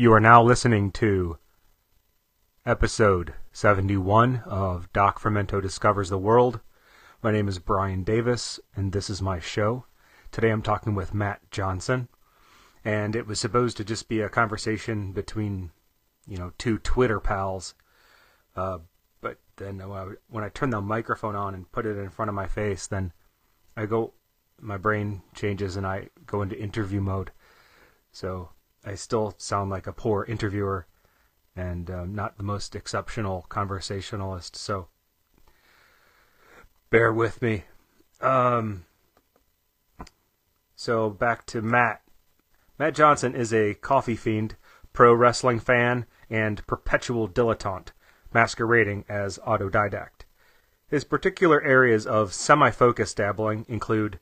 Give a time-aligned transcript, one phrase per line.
[0.00, 1.38] You are now listening to
[2.64, 6.60] episode 71 of Doc Fermento Discovers the World.
[7.20, 9.86] My name is Brian Davis, and this is my show.
[10.30, 12.06] Today I'm talking with Matt Johnson,
[12.84, 15.72] and it was supposed to just be a conversation between,
[16.28, 17.74] you know, two Twitter pals.
[18.54, 18.78] Uh,
[19.20, 22.46] but then when I turn the microphone on and put it in front of my
[22.46, 23.12] face, then
[23.76, 24.14] I go,
[24.60, 27.32] my brain changes and I go into interview mode.
[28.12, 28.50] So
[28.88, 30.86] I still sound like a poor interviewer
[31.54, 34.56] and um, not the most exceptional conversationalist.
[34.56, 34.88] So
[36.88, 37.64] bear with me.
[38.22, 38.86] Um,
[40.74, 42.00] so back to Matt.
[42.78, 44.56] Matt Johnson is a coffee fiend,
[44.94, 47.88] pro wrestling fan, and perpetual dilettante,
[48.32, 50.24] masquerading as autodidact.
[50.88, 54.18] His particular areas of semi focused dabbling include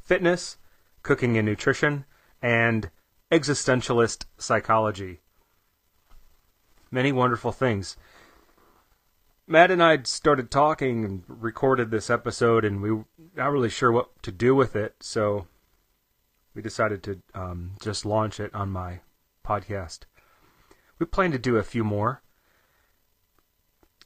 [0.00, 0.58] fitness,
[1.02, 2.04] cooking and nutrition,
[2.42, 2.90] and
[3.32, 5.20] existentialist psychology.
[6.90, 7.96] Many wonderful things.
[9.46, 13.90] Matt and I started talking and recorded this episode, and we were not really sure
[13.90, 15.46] what to do with it, so
[16.54, 19.00] we decided to um, just launch it on my
[19.44, 20.00] podcast.
[20.98, 22.22] We plan to do a few more,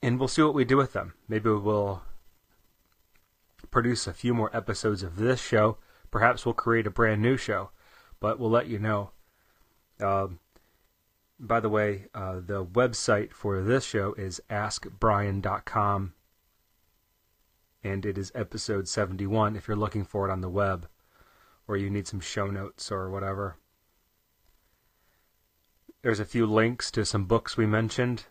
[0.00, 1.14] and we'll see what we do with them.
[1.28, 2.02] Maybe we'll
[3.72, 5.78] produce a few more episodes of this show.
[6.12, 7.70] Perhaps we'll create a brand new show,
[8.20, 9.10] but we'll let you know.
[10.00, 10.40] Um,
[11.38, 16.14] by the way, uh, the website for this show is askbrian.com,
[17.84, 20.88] and it is episode 71 if you're looking for it on the web
[21.68, 23.56] or you need some show notes or whatever.
[26.02, 28.26] There's a few links to some books we mentioned.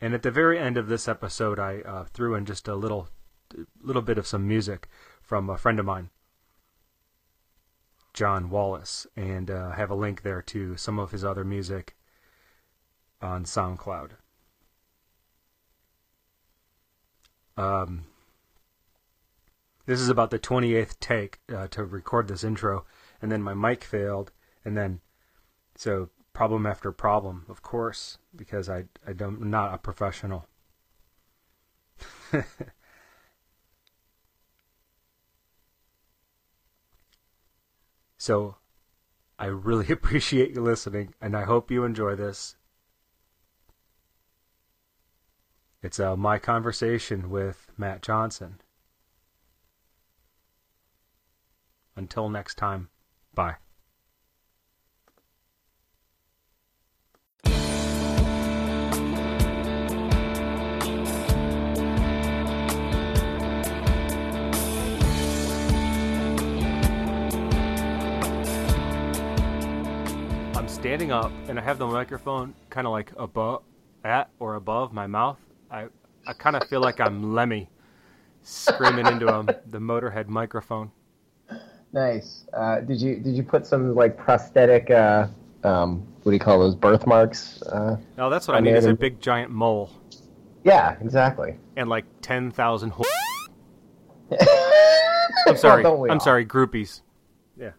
[0.00, 3.08] And at the very end of this episode, I uh, threw in just a little,
[3.80, 4.88] little bit of some music
[5.20, 6.10] from a friend of mine,
[8.12, 11.96] John Wallace, and uh, have a link there to some of his other music
[13.20, 14.10] on SoundCloud.
[17.56, 18.04] Um,
[19.86, 22.84] this is about the 28th take uh, to record this intro,
[23.20, 24.32] and then my mic failed,
[24.64, 25.00] and then
[25.76, 30.46] so problem after problem, of course, because I I don't I'm not a professional.
[38.22, 38.54] so
[39.36, 42.54] I really appreciate you listening, and I hope you enjoy this.
[45.82, 48.60] It's uh, my conversation with Matt Johnson.
[51.96, 52.90] Until next time,
[53.34, 53.56] bye.
[70.82, 73.62] Standing up and I have the microphone kind of like above,
[74.02, 75.38] at or above my mouth.
[75.70, 75.86] I
[76.26, 77.70] I kind of feel like I'm Lemmy
[78.42, 80.90] screaming into a, the Motorhead microphone.
[81.92, 82.46] Nice.
[82.52, 84.90] Uh, did you did you put some like prosthetic?
[84.90, 85.28] Uh,
[85.62, 87.62] um, what do you call those birthmarks?
[87.62, 88.74] Uh, no, that's what I need.
[88.74, 89.88] Is a big giant mole.
[90.64, 91.58] Yeah, exactly.
[91.76, 92.90] And like ten thousand.
[92.90, 93.04] Ho-
[95.46, 95.84] I'm sorry.
[95.84, 96.18] I'm all?
[96.18, 97.02] sorry, groupies.
[97.56, 97.70] Yeah.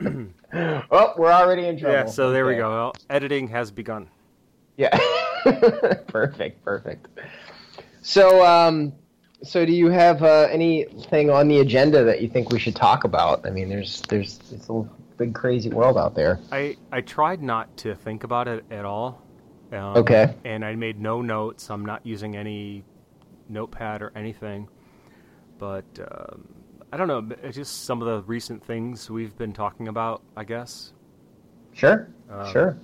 [0.52, 1.94] well, we're already in trouble.
[1.94, 2.54] Yeah, so there okay.
[2.54, 2.70] we go.
[2.70, 4.08] Well, editing has begun.
[4.76, 4.96] Yeah.
[6.08, 7.06] perfect, perfect.
[8.02, 8.92] So, um,
[9.42, 13.04] so do you have uh, anything on the agenda that you think we should talk
[13.04, 13.46] about?
[13.46, 14.84] I mean, there's there's it's a
[15.16, 16.40] big crazy world out there.
[16.52, 19.22] I I tried not to think about it at all.
[19.72, 20.34] Um, okay.
[20.44, 21.70] And I made no notes.
[21.70, 22.84] I'm not using any
[23.48, 24.68] notepad or anything.
[25.58, 26.48] But um,
[26.92, 27.28] I don't know.
[27.42, 30.22] It's just some of the recent things we've been talking about.
[30.36, 30.92] I guess.
[31.72, 32.08] Sure.
[32.30, 32.78] Uh, sure.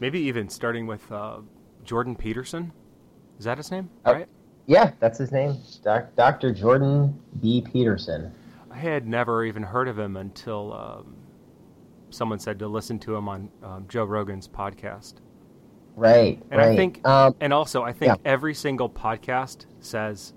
[0.00, 1.38] Maybe even starting with uh,
[1.84, 2.72] Jordan Peterson.
[3.38, 3.90] Is that his name?
[4.04, 4.28] Oh, right.
[4.66, 5.56] Yeah, that's his name.
[5.82, 6.52] Doc, Dr.
[6.52, 7.60] Jordan B.
[7.60, 8.32] Peterson.
[8.70, 11.16] I had never even heard of him until um,
[12.10, 15.14] someone said to listen to him on um, Joe Rogan's podcast.
[15.94, 16.40] Right.
[16.50, 16.70] And right.
[16.70, 18.30] I think, um, and also, I think yeah.
[18.30, 20.32] every single podcast says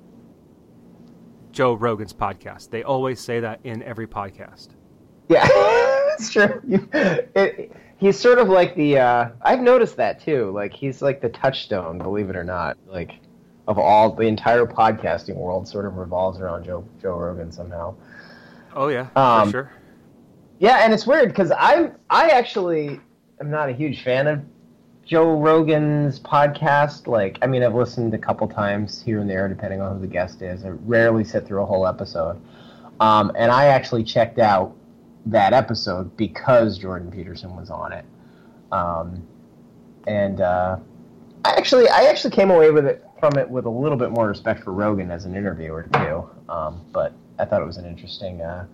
[1.55, 2.69] Joe Rogan's podcast.
[2.69, 4.67] They always say that in every podcast.
[5.29, 6.61] Yeah, it's true.
[6.91, 8.99] It, he's sort of like the.
[8.99, 10.51] Uh, I've noticed that too.
[10.51, 11.97] Like he's like the touchstone.
[11.97, 12.77] Believe it or not.
[12.85, 13.13] Like
[13.69, 17.95] of all the entire podcasting world, sort of revolves around Joe Joe Rogan somehow.
[18.75, 19.71] Oh yeah, um, for sure.
[20.59, 22.99] Yeah, and it's weird because I I actually
[23.39, 24.41] am not a huge fan of
[25.05, 27.07] Joe Rogan's podcast.
[27.07, 30.07] Like, I mean, I've listened a couple times here and there, depending on who the
[30.07, 30.65] guest is.
[30.65, 32.41] I rarely sit through a whole episode.
[32.99, 34.75] Um, and I actually checked out
[35.27, 38.05] that episode because Jordan Peterson was on it.
[38.71, 39.23] um,
[40.07, 40.77] and uh,
[41.43, 44.27] I actually I actually came away with it from it with a little bit more
[44.27, 46.29] respect for Rogan as an interviewer too.
[46.49, 48.65] Um, but I thought it was an interesting uh,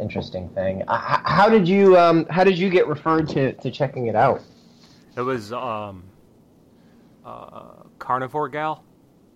[0.00, 0.82] interesting thing.
[0.88, 4.42] How did you um, how did you get referred to, to checking it out?
[5.16, 6.04] It was um,
[7.24, 8.82] uh, Carnivore Gal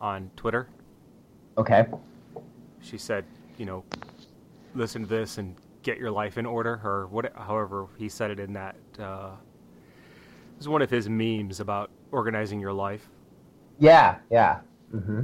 [0.00, 0.69] on Twitter.
[1.58, 1.87] Okay.
[2.81, 3.25] She said,
[3.58, 3.84] you know,
[4.75, 8.40] listen to this and get your life in order, or what, however he said it
[8.40, 8.76] in that.
[8.99, 9.31] Uh,
[10.55, 13.08] it was one of his memes about organizing your life.
[13.79, 14.61] Yeah, yeah.
[14.94, 15.22] Mm-hmm.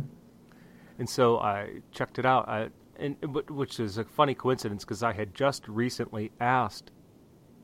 [0.98, 3.16] And so I checked it out, I, and
[3.48, 6.90] which is a funny coincidence because I had just recently asked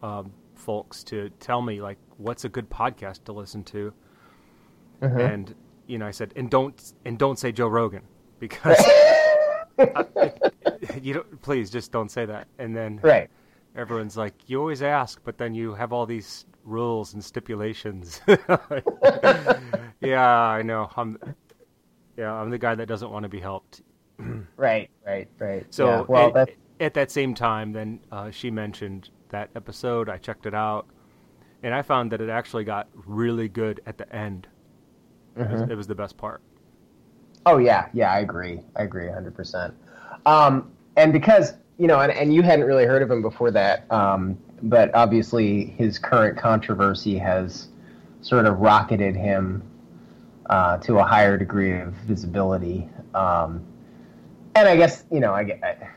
[0.03, 0.33] um,
[0.69, 3.91] folks to tell me like what's a good podcast to listen to,
[5.01, 5.21] Mm-hmm.
[5.21, 5.55] and
[5.87, 8.03] you know I said and don't and don't say Joe Rogan
[8.39, 8.77] because
[9.79, 10.35] I-
[11.03, 12.49] you don't please just don't say that.
[12.59, 13.31] And then Right.
[13.77, 18.21] everyone's like, you always ask, but then you have all these rules and stipulations.
[20.03, 20.21] yeah,
[20.59, 20.91] I know.
[20.97, 21.19] I'm
[22.19, 23.81] yeah, I'm the guy that doesn't want to be helped.
[24.57, 24.91] Right.
[25.07, 25.29] Right.
[25.39, 25.65] Right.
[25.71, 26.51] So yeah, well, at,
[26.81, 30.09] at that same time, then uh, she mentioned that episode.
[30.09, 30.87] I checked it out,
[31.63, 34.47] and I found that it actually got really good at the end.
[35.37, 35.53] It, Mm-hmm.
[35.53, 36.41] was, it was the best part.
[37.47, 38.61] Oh yeah, yeah, I agree.
[38.77, 39.73] I agree 100%.
[40.27, 43.91] Um, and because, you know, and, and you hadn't really heard of him before that,
[43.93, 47.69] um, but obviously his current controversy has
[48.21, 49.63] sort of rocketed him
[50.51, 52.89] uh, to a higher degree of visibility.
[53.15, 53.65] Um,
[54.57, 55.89] and I guess, you know, I, get- I,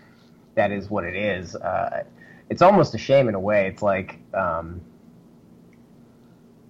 [0.55, 1.55] that is what it is.
[1.55, 2.03] Uh,
[2.51, 3.65] it's almost a shame in a way.
[3.67, 4.81] It's like, um,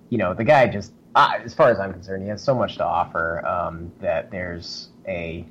[0.10, 2.78] you know, the guy just, uh, as far as I'm concerned, he has so much
[2.78, 5.44] to offer um, that there's a.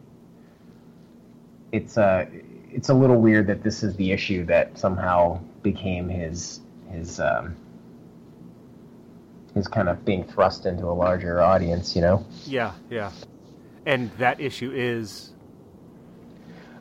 [1.72, 2.28] It's a,
[2.70, 6.60] it's a little weird that this is the issue that somehow became his
[6.90, 7.56] his um,
[9.54, 11.96] his kind of being thrust into a larger audience.
[11.96, 12.24] You know.
[12.46, 13.10] Yeah, yeah.
[13.84, 15.32] And that issue is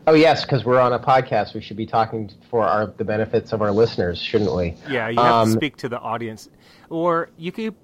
[0.09, 1.53] Oh yes, because we're on a podcast.
[1.53, 4.73] We should be talking for our the benefits of our listeners, shouldn't we?
[4.89, 6.49] Yeah, you have Um, to speak to the audience,
[6.89, 7.75] or you could.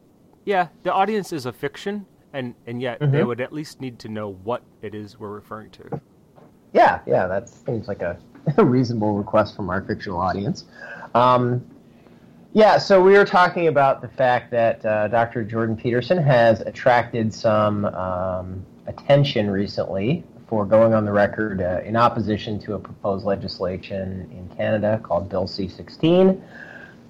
[0.43, 3.27] Yeah, the audience is a fiction, and and yet they Mhm.
[3.27, 6.01] would at least need to know what it is we're referring to.
[6.73, 8.17] Yeah, yeah, that seems like a,
[8.57, 10.65] reasonable request from our fictional audience.
[11.13, 11.63] Um,
[12.53, 15.43] yeah, so we were talking about the fact that uh, Dr.
[15.43, 21.95] Jordan Peterson has attracted some um, attention recently for going on the record uh, in
[21.95, 26.41] opposition to a proposed legislation in Canada called Bill C-16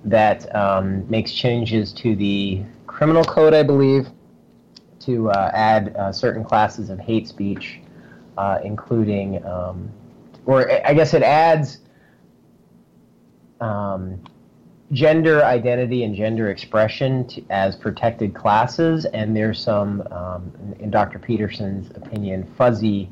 [0.06, 4.08] that um, makes changes to the criminal code, I believe,
[5.02, 7.80] to uh, add uh, certain classes of hate speech
[8.38, 9.90] uh, including, um,
[10.46, 11.80] or I guess it adds
[13.62, 14.22] um,
[14.92, 21.20] gender identity and gender expression to, as protected classes, and there's some, um, in Dr.
[21.20, 23.10] Peterson's opinion, fuzzy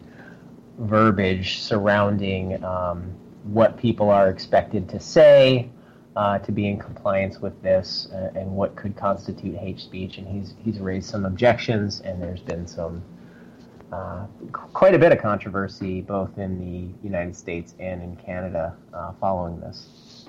[0.78, 5.70] verbiage surrounding um, what people are expected to say.
[6.16, 10.28] Uh, to be in compliance with this uh, and what could constitute hate speech, and
[10.28, 13.02] he's he's raised some objections, and there's been some
[13.92, 19.12] uh, quite a bit of controversy both in the United States and in Canada uh,
[19.20, 20.26] following this.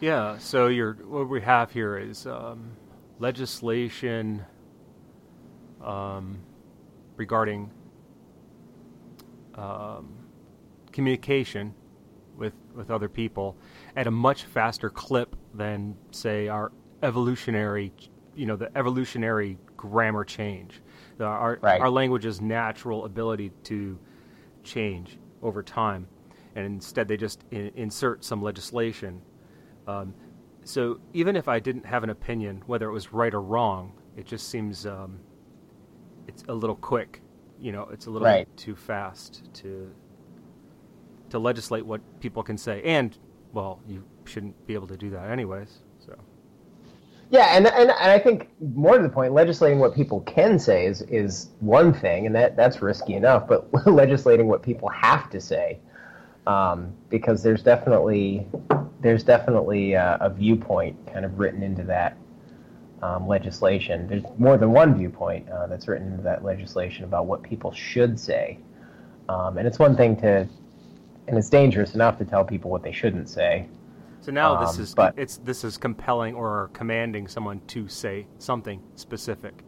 [0.00, 0.38] Yeah.
[0.38, 2.72] So you're what we have here is um,
[3.18, 4.44] legislation
[5.82, 6.38] um,
[7.16, 7.70] regarding
[9.54, 10.12] um,
[10.92, 11.74] communication
[12.36, 13.56] with with other people
[13.96, 17.92] at a much faster clip than say our evolutionary,
[18.34, 20.80] you know, the evolutionary grammar change.
[21.18, 21.80] The, our Right.
[21.80, 23.98] our language's natural ability to
[24.64, 26.08] change over time,
[26.56, 29.20] and instead they just in, insert some legislation.
[29.86, 30.14] Um,
[30.64, 34.24] so even if I didn't have an opinion, whether it was right or wrong, it
[34.26, 35.20] just seems um,
[36.26, 37.20] it's a little quick.
[37.60, 38.48] You know, it's a little Right.
[38.56, 39.90] too fast to
[41.30, 43.16] to legislate what people can say, and
[43.52, 45.80] well, you shouldn't be able to do that anyways.
[45.98, 46.14] So
[47.30, 50.86] Yeah, and, and and I think more to the point, legislating what people can say
[50.86, 53.48] is is one thing, and that that's risky enough.
[53.48, 55.78] But legislating what people have to say,
[56.46, 58.46] um, because there's definitely
[59.00, 62.16] there's definitely uh, a viewpoint kind of written into that
[63.04, 64.08] um, legislation.
[64.08, 68.18] There's more than one viewpoint uh, that's written into that legislation about what people should
[68.18, 68.58] say,
[69.28, 70.48] um, and it's one thing to,
[71.28, 73.66] and it's dangerous enough to tell people what they shouldn't say.
[74.22, 78.26] so now this Um, is but- it's this is compelling or commanding someone to say
[78.38, 79.62] something specific.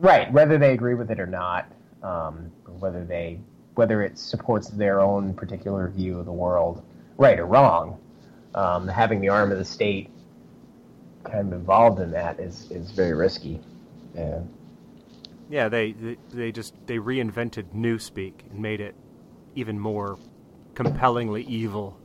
[0.00, 1.66] Right, whether they agree with it or not,
[2.02, 3.40] um, whether they
[3.74, 6.82] whether it supports their own particular view of the world,
[7.18, 7.98] right or wrong,
[8.54, 10.08] um, having the arm of the state
[11.24, 13.60] kind of involved in that is is very risky.
[14.14, 14.40] Yeah.
[15.50, 18.94] Yeah, they, they they just they reinvented newspeak and made it
[19.54, 20.18] even more
[20.74, 21.98] compellingly evil.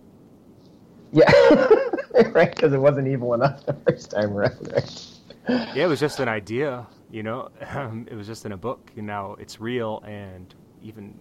[1.11, 1.31] Yeah,
[2.31, 2.53] right.
[2.53, 5.07] Because it wasn't evil enough the first time around, right?
[5.47, 7.49] Yeah, it was just an idea, you know.
[8.07, 11.17] it was just in a book, and now it's real and even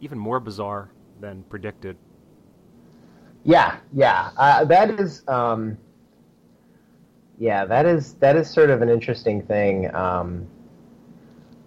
[0.00, 1.96] even more bizarre than predicted.
[3.44, 4.30] Yeah, yeah.
[4.36, 5.78] Uh, that is, um,
[7.38, 9.92] yeah, that is that is sort of an interesting thing.
[9.94, 10.46] Um,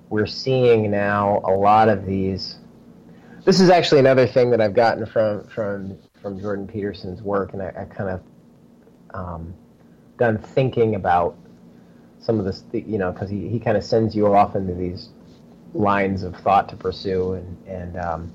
[0.10, 2.60] we're seeing now a lot of these.
[3.44, 7.62] This is actually another thing that I've gotten from from from Jordan Peterson's work, and
[7.62, 8.24] I, I kind of
[9.14, 9.54] um,
[10.18, 11.38] done thinking about
[12.20, 15.10] some of this, you know, because he, he kind of sends you off into these
[15.74, 18.34] lines of thought to pursue, and and um,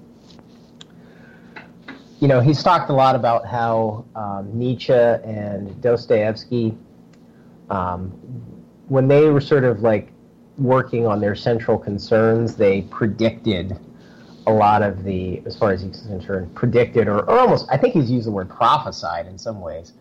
[2.20, 6.76] you know, he's talked a lot about how um, Nietzsche and Dostoevsky,
[7.70, 8.10] um,
[8.88, 10.08] when they were sort of like
[10.58, 13.78] working on their central concerns, they predicted
[14.46, 17.94] a lot of the, as far as he's concerned, predicted or, or almost, I think
[17.94, 19.92] he's used the word prophesied in some ways.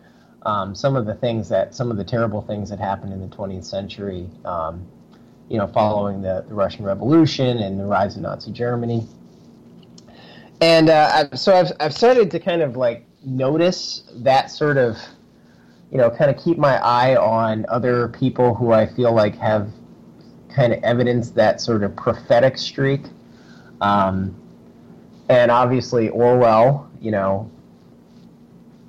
[0.42, 3.34] Um, some of the things that, some of the terrible things that happened in the
[3.34, 4.86] 20th century, um,
[5.48, 9.06] you know, following the, the, Russian Revolution and the rise of Nazi Germany.
[10.62, 14.96] And uh, I've, so I've, I've started to kind of like notice that sort of,
[15.90, 19.70] you know, kind of keep my eye on other people who I feel like have
[20.54, 23.02] kind of evidence that sort of prophetic streak.
[23.80, 24.34] Um,
[25.28, 27.50] and obviously Orwell, you know,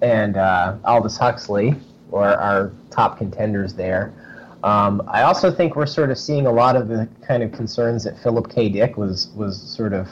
[0.01, 1.75] and uh, Aldous Huxley
[2.12, 4.13] are our top contenders there.
[4.63, 8.03] Um, I also think we're sort of seeing a lot of the kind of concerns
[8.03, 8.70] that Philip K.
[8.70, 10.08] Dick was was sort of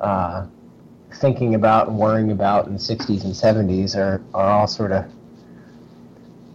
[0.00, 0.46] uh,
[1.14, 5.04] thinking about and worrying about in the 60s and 70s are, are all sort of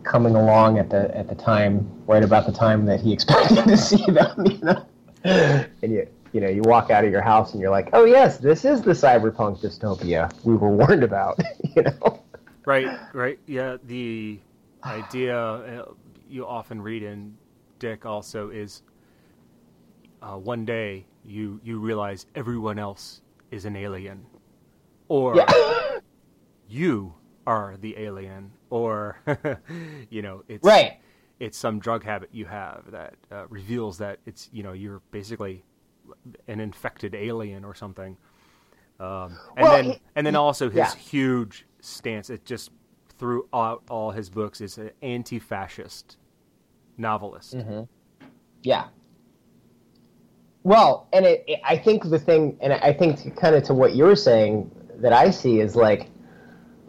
[0.03, 3.77] coming along at the at the time, right about the time that he expected to
[3.77, 4.45] see them.
[4.45, 4.85] You know,
[5.23, 8.37] and you you know you walk out of your house and you're like, oh yes,
[8.37, 11.39] this is the cyberpunk dystopia we were warned about.
[11.75, 12.21] you know.
[12.65, 12.87] Right.
[13.13, 13.39] Right.
[13.45, 13.77] Yeah.
[13.83, 14.39] The
[14.83, 15.91] idea uh,
[16.29, 17.37] you often read in
[17.79, 18.83] Dick also is
[20.21, 24.25] uh, one day you you realize everyone else is an alien,
[25.09, 25.99] or yeah.
[26.67, 27.13] you
[27.45, 29.17] are the alien, or
[30.09, 30.99] you know, it's right.
[31.39, 35.63] It's some drug habit you have that uh, reveals that it's you know you're basically
[36.47, 38.17] an infected alien or something.
[38.99, 40.95] Um, and well, then he, and then also his yeah.
[40.95, 42.29] huge stance.
[42.29, 42.71] It just
[43.17, 46.17] throughout all his books is an anti-fascist
[46.97, 47.55] novelist.
[47.55, 47.83] Mm-hmm.
[48.63, 48.87] Yeah.
[50.63, 53.95] Well, and it, it, I think the thing, and I think kind of to what
[53.95, 56.09] you're saying that I see is like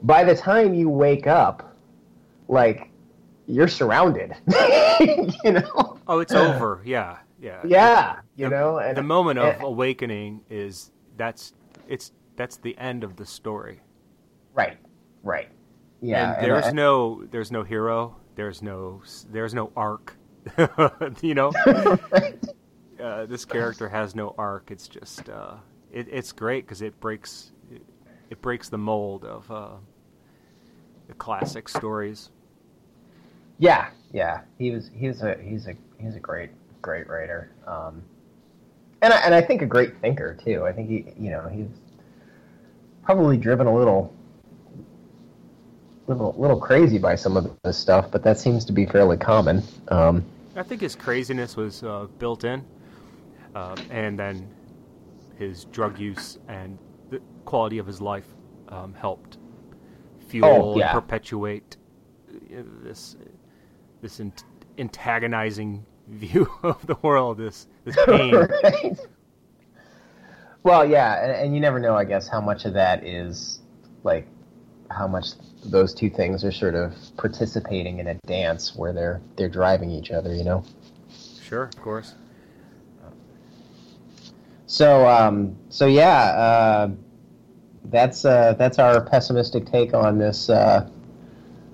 [0.05, 1.74] by the time you wake up,
[2.49, 2.91] like
[3.47, 4.35] you're surrounded.
[5.01, 5.99] you know.
[6.07, 6.83] Oh, it's over.
[6.85, 7.61] Yeah, yeah.
[7.65, 8.79] Yeah, you the, know.
[8.79, 11.53] And, the moment of and, awakening is that's
[11.89, 13.81] it's that's the end of the story.
[14.55, 14.79] Right.
[15.23, 15.49] Right.
[16.01, 16.35] Yeah.
[16.35, 18.17] And there's and, no there's no hero.
[18.35, 20.17] There's no there's no arc.
[21.23, 21.53] you know.
[21.67, 22.39] right.
[23.03, 24.71] uh, this character has no arc.
[24.71, 25.55] It's just uh,
[25.93, 27.83] it, it's great because it breaks it,
[28.31, 29.71] it, breaks the mold of uh,
[31.09, 32.31] the classic stories.
[33.59, 36.51] Yeah, yeah, he was he's a he's a he's a great
[36.83, 38.03] great writer, um,
[39.03, 40.65] and I, and I think a great thinker too.
[40.65, 41.69] I think he you know he's
[43.03, 44.13] probably driven a little
[46.07, 49.63] little little crazy by some of this stuff, but that seems to be fairly common.
[49.89, 50.25] Um,
[50.57, 52.65] I think his craziness was uh, built in,
[53.55, 54.49] uh, and then
[55.39, 56.79] his drug use and
[57.11, 58.27] the quality of his life
[58.69, 59.39] um, helped
[60.29, 60.91] fuel oh, yeah.
[60.91, 61.77] and perpetuate
[62.57, 62.63] uh,
[64.05, 64.33] this this
[64.77, 67.39] antagonizing view of the world.
[67.39, 68.35] This this pain.
[68.63, 68.99] right.
[70.63, 73.61] Well, yeah, and, and you never know, I guess, how much of that is
[74.03, 74.27] like
[74.91, 75.29] how much
[75.65, 80.11] those two things are sort of participating in a dance where they're they're driving each
[80.11, 80.35] other.
[80.35, 80.65] You know.
[81.43, 82.15] Sure, of course.
[84.67, 86.91] So, um, so yeah, uh,
[87.87, 90.91] that's uh, that's our pessimistic take on this uh,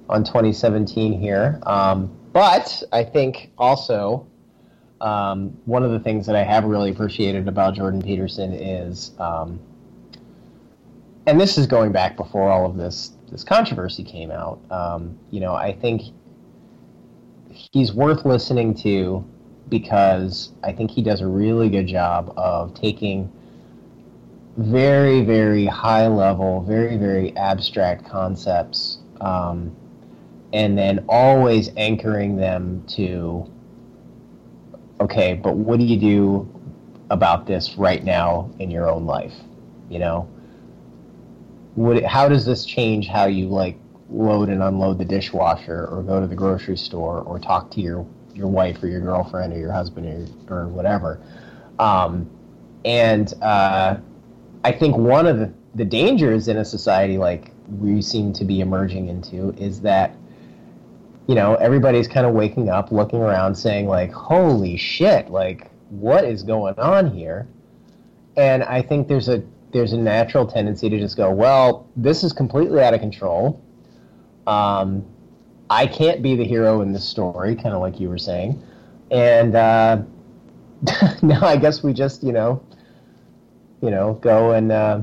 [0.09, 1.61] on 2017 here.
[1.63, 4.27] Um, but I think also
[5.01, 9.59] um, one of the things that I have really appreciated about Jordan Peterson is, um,
[11.27, 14.61] and this is going back before all of this this controversy came out.
[14.71, 16.03] Um, you know, I think
[17.73, 19.25] he's worth listening to
[19.69, 23.31] because I think he does a really good job of taking
[24.57, 29.75] very, very high level, very, very abstract concepts um,
[30.53, 33.51] and then always anchoring them to
[35.01, 36.61] okay, but what do you do
[37.11, 39.35] about this right now in your own life?
[39.89, 40.29] You know?
[42.07, 43.79] How does this change how you like
[44.11, 48.07] load and unload the dishwasher, or go to the grocery store, or talk to your
[48.35, 51.21] your wife or your girlfriend or your husband or, or whatever?
[51.79, 52.29] Um,
[52.85, 53.97] and uh,
[54.65, 58.61] I think one of the, the dangers in a society like we seem to be
[58.61, 60.15] emerging into is that
[61.27, 66.25] you know everybody's kind of waking up looking around saying like holy shit like what
[66.25, 67.49] is going on here?
[68.37, 72.33] And i think there's a there's a natural tendency to just go well this is
[72.33, 73.63] completely out of control.
[74.47, 75.05] Um,
[75.69, 78.63] i can't be the hero in this story kind of like you were saying.
[79.11, 80.03] And uh,
[81.23, 82.63] now i guess we just you know
[83.83, 85.01] you know go and uh,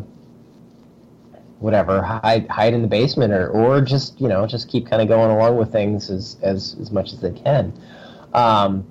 [1.60, 5.08] whatever hide hide in the basement or or just you know just keep kind of
[5.08, 7.74] going along with things as as as much as they can.
[8.34, 8.86] Um,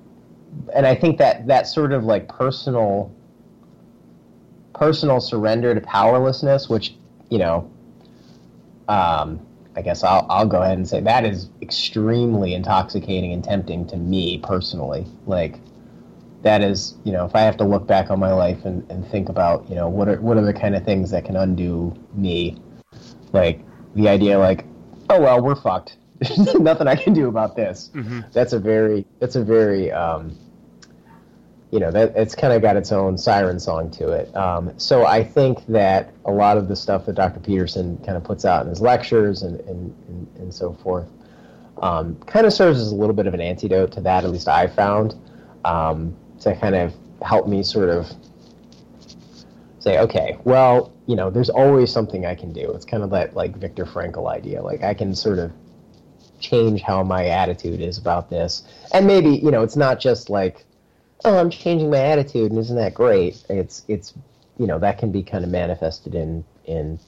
[0.73, 3.13] and i think that that sort of like personal
[4.73, 6.95] personal surrender to powerlessness which
[7.29, 7.69] you know
[8.87, 9.39] um,
[9.75, 13.97] i guess I'll, I'll go ahead and say that is extremely intoxicating and tempting to
[13.97, 15.05] me personally.
[15.25, 15.59] Like
[16.43, 19.07] that is, you know, if I have to look back on my life and, and
[19.07, 21.93] think about, you know, what are what are the kind of things that can undo
[22.13, 22.61] me,
[23.33, 23.61] like
[23.95, 24.65] the idea, like,
[25.09, 25.97] oh well, we're fucked.
[26.19, 27.91] There's nothing I can do about this.
[27.93, 28.21] Mm-hmm.
[28.31, 30.37] That's a very, that's a very, um,
[31.71, 34.33] you know, that it's kind of got its own siren song to it.
[34.35, 37.39] Um, so I think that a lot of the stuff that Dr.
[37.39, 41.09] Peterson kind of puts out in his lectures and and, and, and so forth,
[41.81, 44.23] um, kind of serves as a little bit of an antidote to that.
[44.23, 45.15] At least I found.
[45.65, 48.11] Um, to kind of help me sort of
[49.79, 52.71] say, okay, well, you know, there's always something I can do.
[52.73, 54.61] It's kind of that like Viktor Frankl idea.
[54.61, 55.51] Like I can sort of
[56.39, 58.63] change how my attitude is about this.
[58.93, 60.65] And maybe, you know, it's not just like,
[61.25, 63.43] oh, I'm changing my attitude and isn't that great?
[63.49, 64.13] It's it's
[64.57, 66.99] you know, that can be kind of manifested in in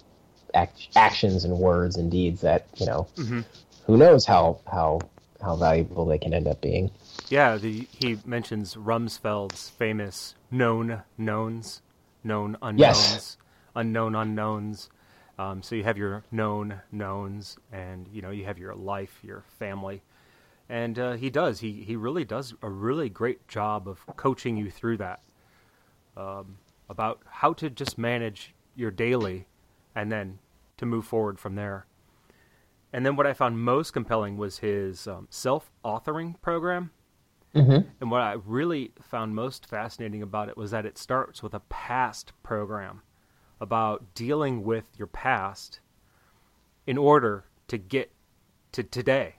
[0.54, 3.42] act, actions and words and deeds that, you know, mm-hmm.
[3.86, 5.00] who knows how how
[5.42, 6.92] how valuable they can end up being.
[7.30, 11.82] Yeah, the, he mentions Rumsfeld's famous known knowns,
[12.24, 13.38] known unknowns, yes.
[13.76, 14.89] unknown unknowns.
[15.38, 19.44] Um, so you have your known knowns, and you know you have your life, your
[19.60, 20.02] family,
[20.68, 21.60] and uh, he does.
[21.60, 25.22] He he really does a really great job of coaching you through that,
[26.18, 26.58] um,
[26.89, 29.48] about how to just manage your daily,
[29.96, 30.39] and then
[30.78, 31.86] to move forward from there.
[32.92, 36.92] And then what I found most compelling was his um, self-authoring program.
[37.56, 37.88] Mm-hmm.
[38.00, 41.62] And what I really found most fascinating about it was that it starts with a
[41.62, 43.02] past program
[43.60, 45.80] about dealing with your past
[46.86, 48.12] in order to get
[48.72, 49.36] to today.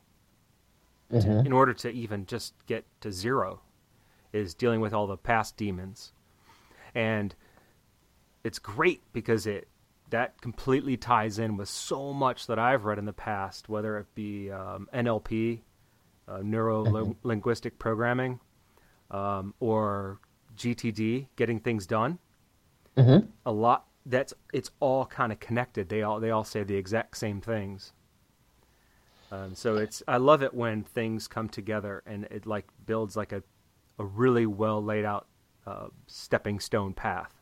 [1.12, 1.46] Mm-hmm.
[1.46, 3.62] In order to even just get to zero,
[4.33, 6.12] is dealing with all the past demons.
[6.94, 7.35] And
[8.44, 9.68] it's great because it
[10.11, 14.12] that completely ties in with so much that I've read in the past, whether it
[14.14, 15.61] be um, NLP,
[16.30, 17.12] uh, neuro mm-hmm.
[17.22, 18.40] linguistic programming,
[19.10, 20.20] um, or
[20.56, 22.18] GTD, getting things done.
[22.96, 23.26] Mm-hmm.
[23.46, 25.88] A lot that's it's all kind of connected.
[25.88, 27.92] They all they all say the exact same things.
[29.32, 33.32] Um, so it's I love it when things come together and it like builds like
[33.32, 33.42] a
[33.98, 35.26] a really well laid out
[35.66, 37.34] uh, stepping stone path.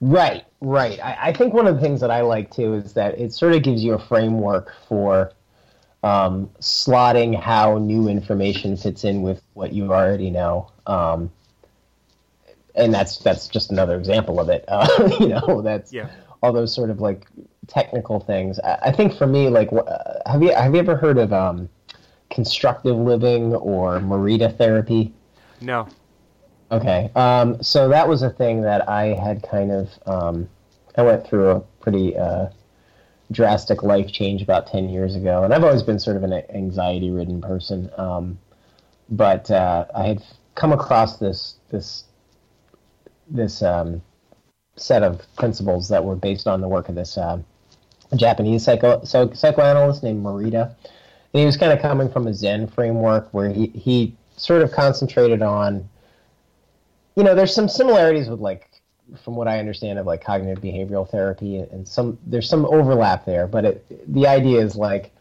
[0.00, 1.00] Right, right.
[1.02, 3.52] I, I, think one of the things that I like too is that it sort
[3.52, 5.32] of gives you a framework for
[6.02, 10.70] um, slotting how new information fits in with what you already know.
[10.86, 11.30] Um,
[12.74, 14.64] and that's that's just another example of it.
[14.68, 16.10] Uh, you know, that's yeah.
[16.42, 17.26] all those sort of like
[17.66, 18.60] technical things.
[18.60, 21.68] I, I think for me, like, uh, have you have you ever heard of um,
[22.30, 25.12] constructive living or Morita therapy?
[25.60, 25.88] No.
[26.70, 27.10] Okay.
[27.14, 29.88] Um, so that was a thing that I had kind of.
[30.06, 30.48] Um,
[30.96, 32.48] I went through a pretty uh,
[33.30, 35.42] drastic life change about 10 years ago.
[35.42, 37.90] And I've always been sort of an anxiety ridden person.
[37.96, 38.38] Um,
[39.08, 40.22] but uh, I had
[40.54, 42.04] come across this, this,
[43.28, 44.02] this um,
[44.76, 47.38] set of principles that were based on the work of this uh,
[48.14, 50.74] Japanese psycho, so, psychoanalyst named Morita.
[51.32, 54.72] And he was kind of coming from a Zen framework where he, he sort of
[54.72, 55.88] concentrated on
[57.16, 58.68] you know, there's some similarities with like,
[59.22, 63.46] from what I understand of like cognitive behavioral therapy, and some there's some overlap there.
[63.46, 65.12] But it, the idea is like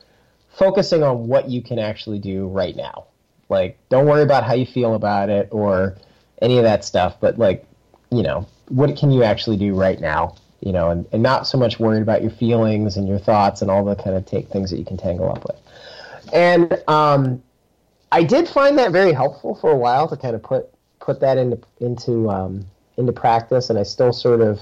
[0.57, 3.05] focusing on what you can actually do right now.
[3.49, 5.97] Like, don't worry about how you feel about it or
[6.41, 7.17] any of that stuff.
[7.19, 7.65] But like,
[8.11, 10.35] you know, what can you actually do right now?
[10.61, 13.69] You know, and, and not so much worried about your feelings and your thoughts and
[13.69, 15.59] all the kind of take things that you can tangle up with.
[16.33, 17.43] and um,
[18.11, 20.69] I did find that very helpful for a while to kind of put
[20.99, 22.65] put that into into um,
[22.97, 24.59] into practice, and I still sort of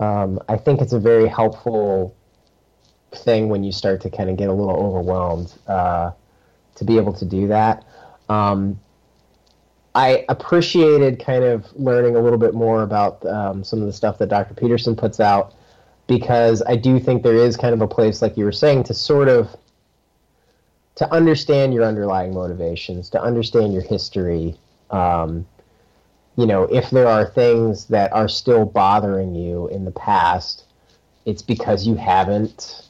[0.00, 2.14] um, I think it's a very helpful
[3.12, 6.10] thing when you start to kind of get a little overwhelmed uh,
[6.76, 7.84] to be able to do that.
[8.28, 8.80] Um,
[9.94, 14.18] I appreciated kind of learning a little bit more about um, some of the stuff
[14.18, 14.54] that Dr.
[14.54, 15.54] Peterson puts out
[16.08, 18.94] because I do think there is kind of a place, like you were saying, to
[18.94, 19.54] sort of
[20.96, 24.56] to understand your underlying motivations, to understand your history.
[24.90, 25.46] Um,
[26.36, 30.64] you know, if there are things that are still bothering you in the past,
[31.24, 32.88] it's because you haven't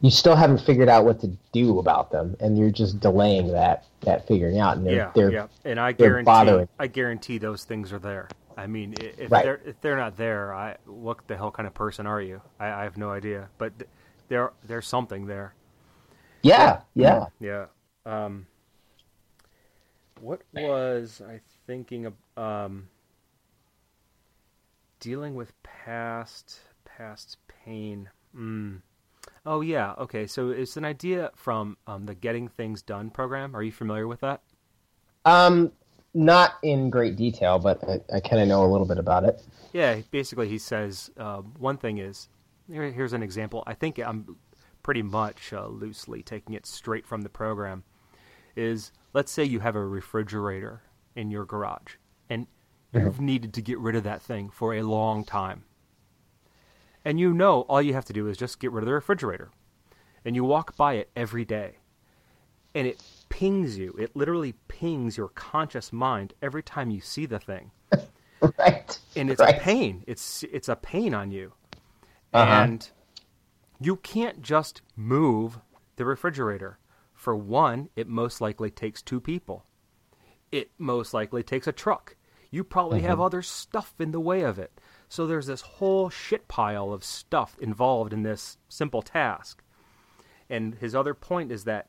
[0.00, 3.84] you still haven't figured out what to do about them, and you're just delaying that
[4.02, 4.76] that figuring out.
[4.76, 6.68] And they're, yeah, they're, yeah, and I guarantee, bothering.
[6.78, 8.28] I guarantee those things are there.
[8.56, 9.44] I mean, if Right.
[9.44, 12.40] they're if they're not there, I what the hell kind of person are you?
[12.60, 13.72] I, I have no idea, but
[14.28, 15.54] there there's something there.
[16.42, 17.26] Yeah, yeah.
[17.40, 17.66] Yeah.
[18.06, 18.46] Um,
[20.20, 22.14] what was I thinking of?
[22.36, 22.88] Um,
[25.00, 28.08] dealing with past past pain.
[28.36, 28.82] Mm.
[29.46, 29.94] Oh yeah.
[29.98, 30.26] Okay.
[30.26, 33.54] So it's an idea from um, the Getting Things Done program.
[33.54, 34.40] Are you familiar with that?
[35.24, 35.72] Um,
[36.14, 39.42] not in great detail, but I, I kind of know a little bit about it.
[39.72, 42.28] Yeah, basically, he says uh, one thing is
[42.70, 43.62] here, here's an example.
[43.66, 44.36] I think I'm
[44.82, 47.84] pretty much uh, loosely taking it straight from the program.
[48.56, 50.82] Is let's say you have a refrigerator
[51.18, 51.96] in your garage
[52.30, 52.46] and
[52.92, 55.64] you've needed to get rid of that thing for a long time.
[57.04, 59.50] And you know all you have to do is just get rid of the refrigerator.
[60.24, 61.78] And you walk by it every day.
[62.74, 63.94] And it pings you.
[63.98, 67.70] It literally pings your conscious mind every time you see the thing
[68.58, 68.98] Right.
[69.16, 69.56] and it's right.
[69.56, 70.04] a pain.
[70.06, 71.52] It's it's a pain on you,
[72.32, 72.52] Uh-huh.
[72.62, 72.88] and
[73.80, 75.58] you can't just move
[75.96, 76.78] the refrigerator.
[77.14, 79.64] For one, it most likely takes two people.
[80.50, 82.16] It most likely takes a truck.
[82.50, 83.22] You probably have mm-hmm.
[83.22, 84.80] other stuff in the way of it.
[85.08, 89.62] So there's this whole shit pile of stuff involved in this simple task.
[90.48, 91.88] And his other point is that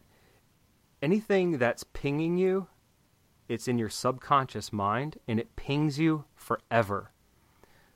[1.01, 2.67] anything that's pinging you,
[3.47, 7.11] it's in your subconscious mind and it pings you forever.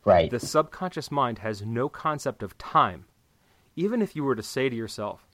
[0.05, 0.29] Right.
[0.29, 3.05] The subconscious mind has no concept of time.
[3.75, 5.27] Even if you were to say to yourself,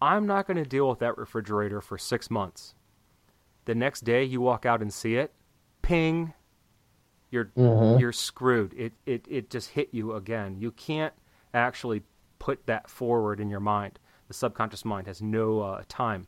[0.00, 2.74] I'm not going to deal with that refrigerator for six months.
[3.64, 5.32] The next day you walk out and see it,
[5.82, 6.34] ping,
[7.30, 7.98] you're Mhm.
[8.00, 8.74] you're screwed.
[8.74, 10.56] It, it it just hit you again.
[10.58, 11.14] You can't
[11.54, 12.02] actually
[12.38, 13.98] put that forward in your mind.
[14.28, 16.26] The subconscious mind has no uh, time.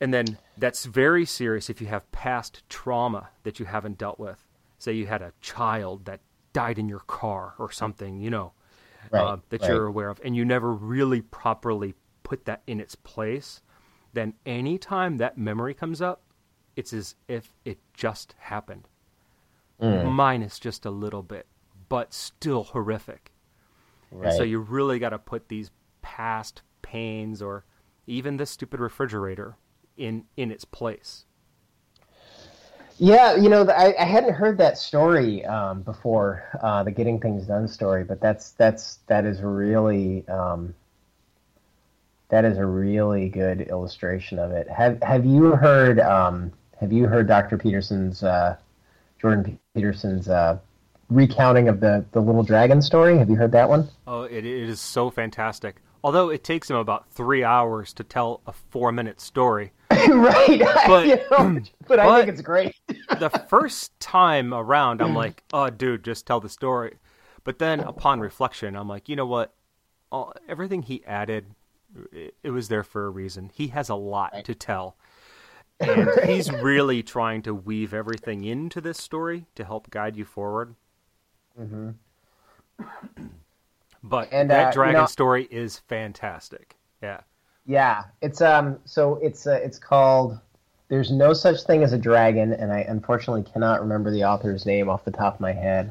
[0.00, 4.44] And then that's very serious if you have past trauma that you haven't dealt with.
[4.78, 6.20] Say you had a child that
[6.52, 8.52] died in your car or something, you know,
[9.10, 9.70] Right, uh, that right.
[9.70, 13.62] you're aware of, and you never really properly put that in its place.
[14.14, 16.22] Then anytime that memory comes up,
[16.76, 18.88] it's as if it just happened,
[19.80, 20.12] Mm.
[20.12, 21.46] minus just a little bit,
[21.88, 23.32] but still horrific.
[24.12, 24.28] right.
[24.28, 27.64] And so you really got to put these past pains or
[28.06, 29.56] even this stupid refrigerator
[29.96, 31.26] in in its place.
[32.98, 37.46] Yeah, you know, I, I hadn't heard that story um, before, uh, the getting things
[37.46, 40.74] done story, but that's that's that is really um,
[42.34, 44.68] that is a really good illustration of it.
[44.68, 47.56] Have Have you heard um, Have you heard Dr.
[47.56, 48.56] Peterson's uh,
[49.20, 50.58] Jordan Peterson's uh,
[51.10, 53.16] recounting of the the little dragon story?
[53.18, 53.88] Have you heard that one?
[54.08, 55.76] Oh, it, it is so fantastic.
[56.02, 59.72] Although it takes him about three hours to tell a four minute story.
[59.92, 62.74] right, But- you know, but I but- think it's great.
[63.20, 66.98] the first time around, I'm like, oh, dude, just tell the story.
[67.44, 69.54] But then upon reflection, I'm like, you know what?
[70.10, 71.46] All, everything he added,
[72.42, 73.50] it, was there for a reason.
[73.54, 74.44] He has a lot Right.
[74.44, 74.96] to tell.
[75.80, 80.74] And he's really trying to weave everything into this story to help guide you forward.
[81.60, 81.90] Mm-hmm.
[84.02, 86.76] But And, that uh, you dragon know- story is fantastic.
[87.02, 87.20] Yeah.
[87.66, 88.78] Yeah, it's um.
[88.84, 90.38] So it's uh, it's called.
[90.88, 94.90] There's no such thing as a dragon, and I unfortunately cannot remember the author's name
[94.90, 95.90] off the top of my head.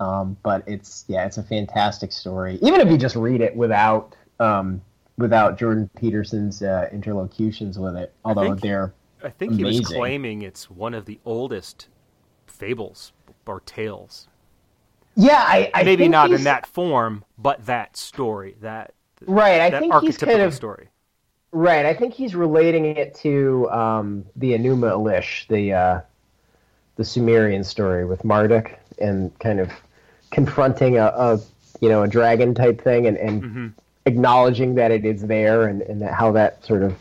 [0.00, 2.58] Um, but it's yeah, it's a fantastic story.
[2.60, 4.80] Even if you just read it without um
[5.18, 10.42] without Jordan Peterson's uh, interlocutions with it, although think- they're I think he was claiming
[10.42, 11.88] it's one of the oldest
[12.46, 13.12] fables
[13.46, 14.28] or tales.
[15.14, 18.92] yeah, I, I Maybe think not in that form, but that story, that
[19.26, 19.60] right.
[19.62, 20.88] I that think he's kind of story.
[21.52, 26.00] Right, I think he's relating it to um, the Enuma Elish, the uh,
[26.96, 29.70] the Sumerian story with Marduk, and kind of
[30.30, 31.40] confronting a, a
[31.80, 33.72] you know a dragon type thing, and and Mhm.
[34.06, 36.96] Acknowledging that it is there and, and that how that sort of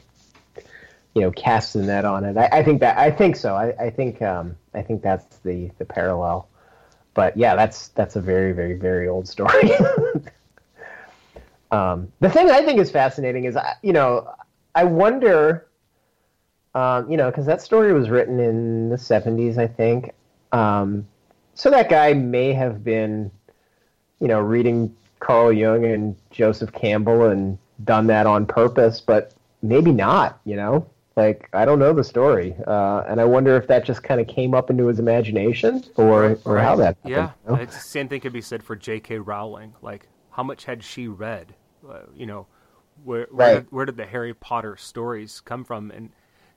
[1.14, 2.38] you know casts the net on it.
[2.38, 3.56] I, I think that I think so.
[3.56, 6.50] I, I think um, I think that's the the parallel.
[7.14, 9.72] But yeah, that's that's a very very very old story.
[11.72, 14.30] um, the thing I think is fascinating is you know
[14.74, 15.68] I wonder
[16.74, 20.12] um, you know because that story was written in the seventies I think.
[20.52, 21.08] Um,
[21.54, 23.32] so that guy may have been
[24.20, 29.92] you know reading Carl Jung and Joseph Campbell and done that on purpose, but maybe
[29.92, 30.40] not.
[30.46, 34.04] You know, like I don't know the story, uh, and I wonder if that just
[34.04, 36.98] kind of came up into his imagination, or or how that.
[36.98, 37.62] Happened, yeah, you know?
[37.62, 39.20] it's the same thing could be said for J.K.
[39.20, 39.74] Rowling.
[39.82, 41.56] Like, how much had she read?
[41.88, 42.48] Uh, you know,
[43.04, 43.54] where where, Right.
[43.64, 45.92] did, where did the Harry Potter stories come from?
[45.92, 46.10] And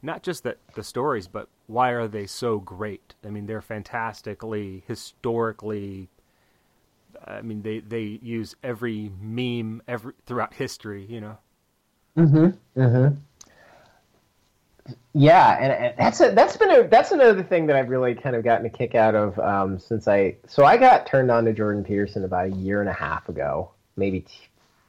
[0.02, 3.14] not just that the stories, but why are they so great?
[3.24, 6.08] I mean, they're fantastically historically.
[7.24, 11.04] I mean, they they use every meme every throughout history.
[11.08, 11.38] You know.
[12.16, 12.80] Mm-hmm.
[12.80, 13.14] Mm-hmm.
[15.14, 18.36] Yeah, and, and that's a, that's been a that's another thing that I've really kind
[18.36, 21.52] of gotten a kick out of um, since I so I got turned on to
[21.52, 24.32] Jordan Peterson about a year and a half ago, maybe, t-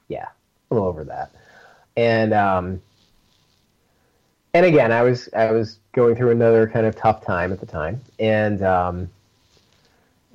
[0.08, 0.28] yeah,
[0.70, 1.32] a little over that,
[1.98, 2.82] and um,
[4.54, 7.66] and again I was I was going through another kind of tough time at the
[7.66, 9.10] time, and um,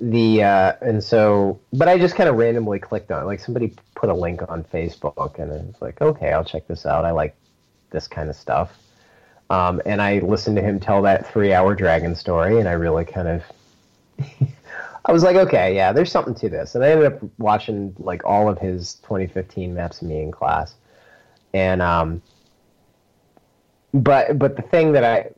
[0.00, 3.26] the uh, and so but I just kind of randomly clicked on it.
[3.26, 6.84] Like somebody put a link on Facebook, and it was like, okay, I'll check this
[6.84, 7.04] out.
[7.04, 7.36] I like
[7.90, 8.72] this kind of stuff.
[9.50, 13.28] Um, and I listened to him tell that three-hour dragon story, and I really kind
[13.28, 13.42] of,
[15.04, 16.74] I was like, okay, yeah, there's something to this.
[16.74, 20.74] And I ended up watching like all of his 2015 Maps of Meaning class,
[21.52, 22.20] and um,
[23.92, 25.30] but but the thing that I,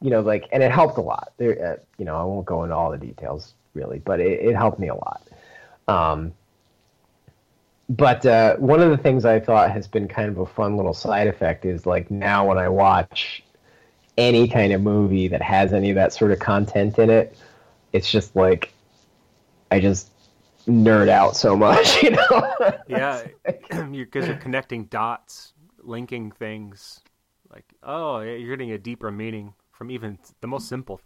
[0.00, 1.32] you know, like, and it helped a lot.
[1.36, 4.56] There, uh, you know, I won't go into all the details really, but it, it
[4.56, 5.22] helped me a lot.
[5.86, 6.32] Um,
[7.88, 10.94] but uh, one of the things I thought has been kind of a fun little
[10.94, 13.42] side effect is like now when I watch
[14.16, 17.36] any kind of movie that has any of that sort of content in it,
[17.92, 18.72] it's just like
[19.70, 20.10] I just
[20.66, 22.78] nerd out so much, you know?
[22.88, 27.00] Yeah, because you're connecting dots, linking things.
[27.52, 31.00] Like, oh, yeah, you're getting a deeper meaning from even the most simple,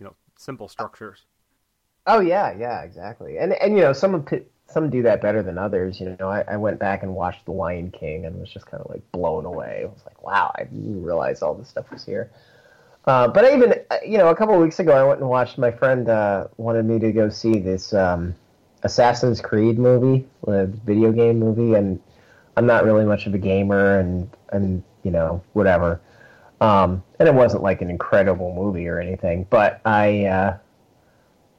[0.00, 1.26] you know, simple structures.
[2.06, 3.38] Oh yeah, yeah, exactly.
[3.38, 4.26] And and you know, some
[4.66, 6.00] some do that better than others.
[6.00, 8.82] You know, I, I went back and watched The Lion King and was just kind
[8.82, 9.82] of like blown away.
[9.84, 12.30] I was like, wow, I didn't realize all this stuff was here.
[13.04, 15.28] Uh, but I even, uh, you know, a couple of weeks ago, I went and
[15.28, 15.58] watched.
[15.58, 18.34] My friend uh, wanted me to go see this um,
[18.82, 22.00] Assassin's Creed movie, the video game movie, and
[22.56, 26.00] I'm not really much of a gamer, and and you know, whatever.
[26.60, 30.24] Um, and it wasn't like an incredible movie or anything, but I.
[30.24, 30.58] Uh,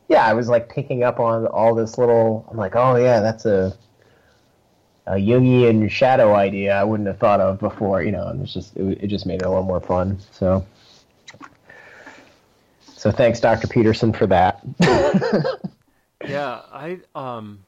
[0.07, 2.45] yeah, I was like picking up on all this little.
[2.49, 3.75] I'm like, oh yeah, that's a
[5.05, 8.27] a Jungian shadow idea I wouldn't have thought of before, you know.
[8.27, 10.17] And it's just it, it just made it a little more fun.
[10.31, 10.65] So,
[12.81, 13.67] so thanks, Dr.
[13.67, 14.61] Peterson, for that.
[16.25, 17.65] Yeah, I um,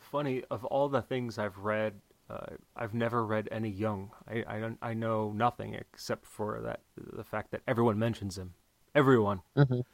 [0.00, 1.94] funny of all the things I've read,
[2.28, 4.10] uh, I've never read any Jung.
[4.28, 8.54] I I don't I know nothing except for that the fact that everyone mentions him,
[8.94, 9.42] everyone.
[9.56, 9.84] Mhm.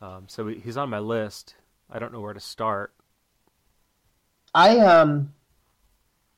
[0.00, 1.54] Um, so he's on my list.
[1.90, 2.92] I don't know where to start.
[4.54, 5.32] I um,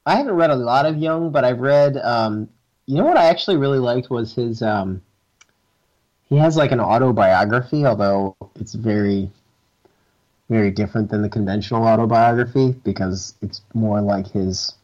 [0.07, 1.97] I haven't read a lot of Jung, but I've read.
[1.99, 2.49] Um,
[2.87, 4.63] you know what I actually really liked was his.
[4.63, 5.03] Um,
[6.29, 9.31] he has like an autobiography, although it's very,
[10.51, 14.75] very different than the conventional autobiography because it's more like his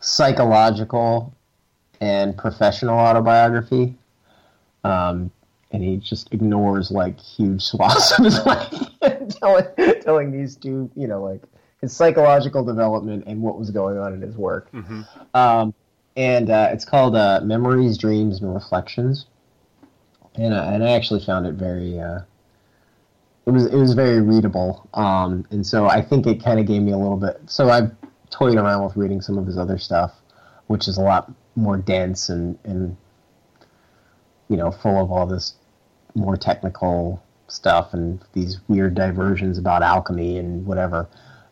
[0.00, 1.32] psychological
[2.00, 3.94] and professional autobiography.
[4.84, 5.32] Um,
[5.76, 8.72] and he just ignores like huge swaths of his life,
[9.28, 9.66] telling
[10.00, 11.42] telling these two, you know, like
[11.82, 14.70] his psychological development and what was going on in his work.
[14.70, 15.02] hmm
[15.34, 15.74] Um,
[16.16, 19.26] and uh, it's called uh, Memories, Dreams, and Reflections.
[20.36, 22.20] And, uh, and I actually found it very, uh,
[23.44, 24.88] it was it was very readable.
[24.94, 27.38] Um, and so I think it kind of gave me a little bit.
[27.44, 27.90] So I've
[28.30, 30.14] toyed around with reading some of his other stuff,
[30.68, 32.96] which is a lot more dense and and
[34.48, 35.54] you know full of all this
[36.16, 41.08] more technical stuff and these weird diversions about alchemy and whatever.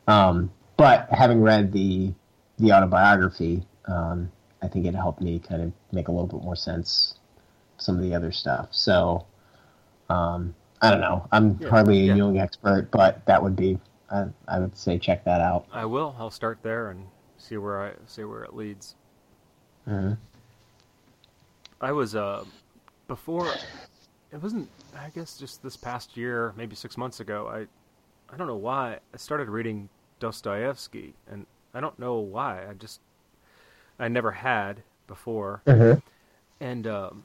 [0.08, 2.14] Um, but having read the
[2.58, 6.56] the autobiography, um, I think it helped me kind of make a little bit more
[6.56, 7.16] sense
[7.78, 8.68] some of the other stuff.
[8.72, 9.26] So
[10.10, 11.28] um, I don't know.
[11.32, 12.14] I'm Yeah, hardly a yeah.
[12.14, 13.78] Jung expert, but that would be
[14.10, 15.66] I, I would say check that out.
[15.70, 16.16] I will.
[16.18, 18.96] I'll start there and see where I see where it leads.
[19.86, 20.18] Mhm.
[21.80, 22.44] I was uh
[23.06, 23.62] before
[24.34, 24.68] it wasn't
[24.98, 27.66] I guess just this past year, maybe 6 months ago, I
[28.32, 32.68] I don't know why I started reading Dostoevsky and I don't know why.
[32.68, 33.00] I just
[33.98, 36.02] I never had before, Mhm.
[36.60, 37.24] and um,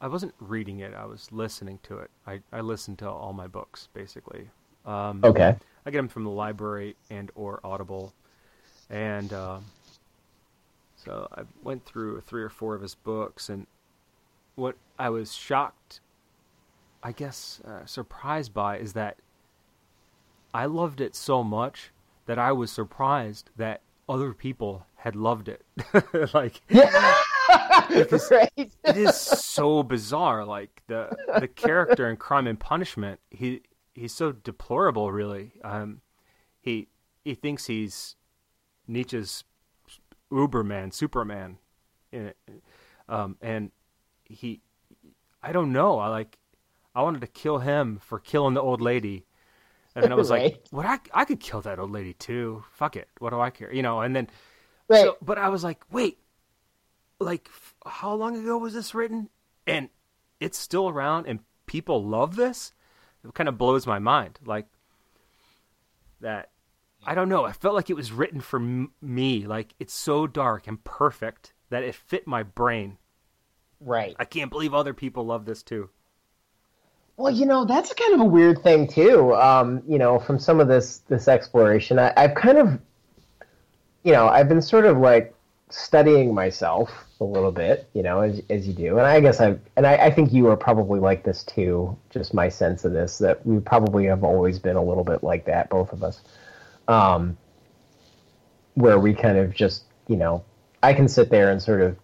[0.00, 0.92] I wasn't reading it.
[0.92, 2.10] I was listening to it.
[2.26, 4.50] I I listened to all my books basically.
[4.84, 5.56] Um, Okay.
[5.86, 8.12] I get them from the library and or Audible,
[8.90, 9.64] and um,
[10.96, 13.66] so I went through three or four of his books, and
[14.56, 16.00] what I was shocked,
[17.06, 19.18] I guess, uh, surprised by is that
[20.52, 21.92] I loved it so much
[22.26, 25.64] that I was surprised that other people had loved it.
[26.34, 26.90] like Yeah.
[28.32, 28.50] right.
[28.56, 30.44] it is so bizarre.
[30.44, 33.60] Like the the character in Crime and Punishment, he
[33.94, 35.12] he's so deplorable.
[35.12, 36.00] Really, um,
[36.60, 36.88] he
[37.24, 38.16] he thinks he's
[38.88, 39.44] Nietzsche's
[40.32, 41.58] Uberman, Superman,
[42.10, 42.36] in it.
[43.08, 43.70] Um, and
[44.24, 44.60] he,
[45.40, 46.00] I don't know.
[46.00, 46.36] I like,
[46.96, 49.26] I wanted to kill him for killing the old lady.
[49.94, 50.86] And then I was like, "What?
[50.86, 52.64] I I could kill that old lady too.
[52.72, 53.08] Fuck it.
[53.18, 53.72] What do I care?
[53.72, 54.28] You know." And then
[54.88, 55.02] Right.
[55.04, 56.18] so, but I was like, wait,
[57.18, 59.28] like, f- how long ago was this written?
[59.66, 59.88] And
[60.38, 62.72] it's still around, and people love this.
[63.24, 64.38] It kind of blows my mind.
[64.44, 64.66] Like
[66.20, 66.50] that.
[67.06, 67.44] I don't know.
[67.44, 69.46] I felt like it was written for m- me.
[69.46, 72.98] Like it's so dark and perfect that it fit my brain.
[73.80, 74.14] right.
[74.18, 75.90] I can't believe other people love this too.
[77.16, 79.34] Well, you know, that's kind of a weird thing too.
[79.34, 82.78] Um, you know, from some of this this exploration, I, I've kind of,
[84.04, 85.34] you know, I've been sort of like
[85.70, 89.56] studying myself a little bit, you know, as as you do, and I guess I
[89.76, 91.96] and I, I think you are probably like this too.
[92.10, 95.46] Just my sense of this that we probably have always been a little bit like
[95.46, 96.20] that, both of us,
[96.86, 97.38] um,
[98.74, 100.44] where we kind of just, you know,
[100.82, 101.96] I can sit there and sort of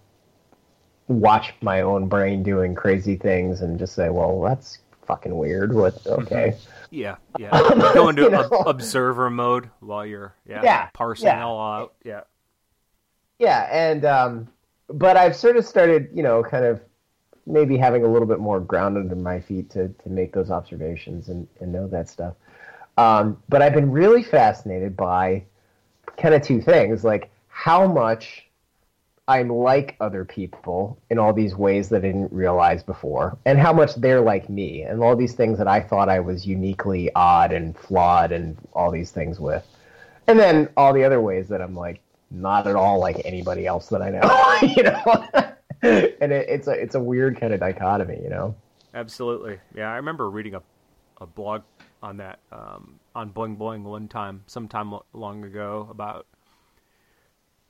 [1.09, 4.79] watch my own brain doing crazy things and just say, well, that's
[5.13, 5.75] fucking weird.
[5.75, 6.07] What?
[6.07, 6.57] Okay.
[6.91, 7.51] Yeah, yeah.
[7.95, 8.49] Go into You know?
[8.51, 11.45] ob- observer mode while you're yeah, Yeah, parsing yeah.
[11.45, 11.95] all out.
[12.05, 12.23] Yeah.
[13.39, 14.49] Yeah, and um,
[14.89, 16.81] but I've sort of started, you know, kind of
[17.47, 21.29] maybe having a little bit more ground under my feet to to make those observations
[21.29, 22.35] and and know that stuff.
[22.97, 25.45] Um, but I've been really fascinated by
[26.17, 28.47] kind of two things, like how much
[29.29, 33.73] I'm like other people in all these ways that I didn't realize before, and how
[33.73, 37.53] much they're like me, and all these things that I thought I was uniquely odd
[37.53, 39.65] and flawed and all these things with.
[40.27, 43.89] And then all the other ways that I'm like not at all like anybody else
[43.89, 45.53] that I know, you know.
[46.21, 48.55] and it, it's a it's a weird kind of dichotomy, you know.
[48.95, 49.59] Absolutely.
[49.75, 50.63] Yeah, I remember reading a,
[51.21, 51.63] a blog
[52.03, 56.27] on that um, on Boing Boing one time, sometime long ago, about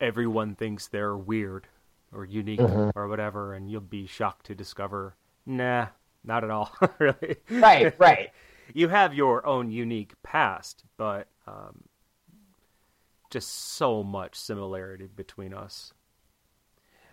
[0.03, 1.67] everyone thinks they're weird
[2.13, 5.15] or unique or whatever, and you'll be shocked to discover,
[5.47, 5.87] nah,
[6.25, 7.37] not at all, really.
[7.49, 8.31] Right, right.
[8.75, 11.83] You have your own unique past, but um,
[13.29, 15.93] just so much similarity between us.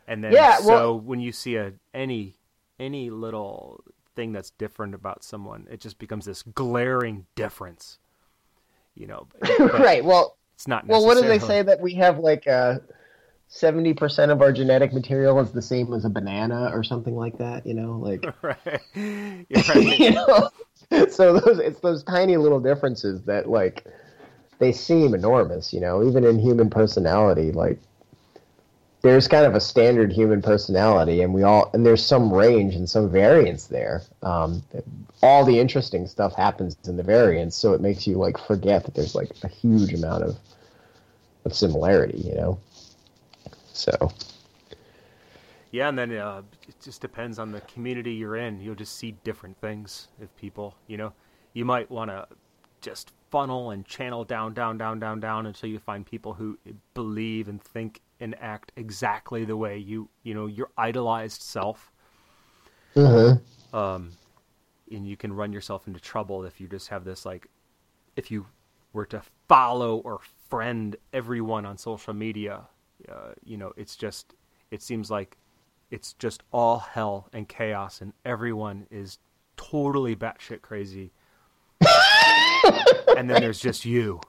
[0.08, 2.36] And then, Yeah, so well- when you see a any
[2.80, 3.84] any little
[4.16, 8.00] thing that's different about someone, it just becomes this glaring difference.
[8.96, 10.06] You know, but right.
[10.06, 10.86] Well, It's not.
[10.86, 12.80] well, what do they say that we have like uh,
[13.48, 17.38] seventy percent of our genetic material is the same as a banana or something like
[17.38, 17.66] that?
[17.66, 18.58] You know, like right.
[19.70, 20.00] Right.
[20.00, 20.50] you know.
[21.10, 23.86] So those it's those tiny little differences that like
[24.58, 25.72] they seem enormous.
[25.72, 27.80] You know, even in human personality, like
[29.02, 32.90] there's kind of a standard human personality, and we all and there's some range and
[32.90, 34.02] some variance there.
[34.24, 34.62] Um,
[35.22, 38.96] all the interesting stuff happens in the variance, so it makes you like forget that
[38.96, 40.38] there's like a huge amount of
[41.46, 42.20] of similarity.
[42.20, 42.60] You know,
[43.72, 44.12] so
[45.72, 48.60] Yeah, and then uh, it just depends on the community you're in.
[48.60, 51.14] You'll just see different things if people, you know,
[51.54, 52.28] you might want to
[52.82, 56.58] just funnel and channel down, down, down, down, down until you find people who
[56.94, 61.92] believe and think and act exactly the way you, you know, your idolized self.
[63.74, 64.12] Um,
[64.92, 67.48] and you can run yourself into trouble if you just have this like,
[68.16, 68.48] if you
[68.92, 72.62] were to follow or friend everyone on social media,
[73.08, 74.34] uh, you know, it's just,
[74.72, 75.38] it seems like
[75.92, 79.20] it's just all hell and chaos, and everyone is
[79.58, 81.12] totally batshit crazy.
[83.18, 84.22] And then there's just you,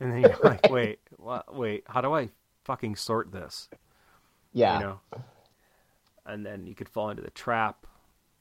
[0.00, 2.28] and then you're like, wait, what, wait, how do I
[2.64, 3.68] fucking sort this?
[4.52, 5.00] yeah, You know,
[6.26, 7.86] and then you could fall into the trap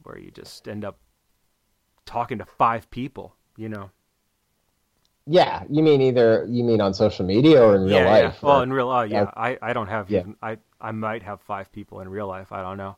[0.03, 0.97] where you just end up
[2.05, 3.35] talking to five people.
[3.57, 3.91] You know,
[5.25, 5.63] yeah.
[5.69, 8.37] You mean either you mean on social media or in real yeah, life?
[8.41, 8.47] yeah.
[8.47, 9.31] Well, or- in real, uh, yeah, Yeah.
[9.35, 10.19] I, I don't have Yeah.
[10.21, 12.51] even, I, I might have five people in real life.
[12.51, 12.97] I don't know.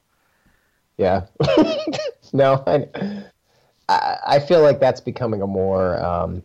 [0.98, 1.26] Yeah.
[2.34, 2.88] no, I,
[3.90, 6.44] I I feel like that's becoming a more um,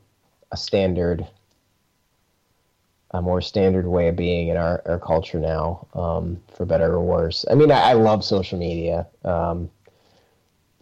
[0.53, 1.27] a standard
[3.13, 7.03] a more standard way of being in our, our culture now, um, for better or
[7.03, 7.45] worse.
[7.51, 9.69] I mean, I, I love social media, um,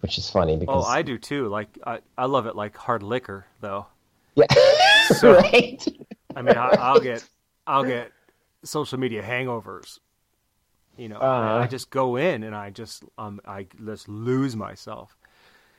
[0.00, 1.48] which is funny because Oh, I do too.
[1.48, 3.86] Like I, I love it like hard liquor though.
[4.34, 4.46] yeah,
[5.14, 5.86] So- right.
[6.36, 7.24] I mean, I, I'll get
[7.66, 8.12] I'll get
[8.62, 9.98] social media hangovers.
[10.96, 11.60] You know, Uh-huh.
[11.60, 15.16] I just go in and I just um I just lose myself,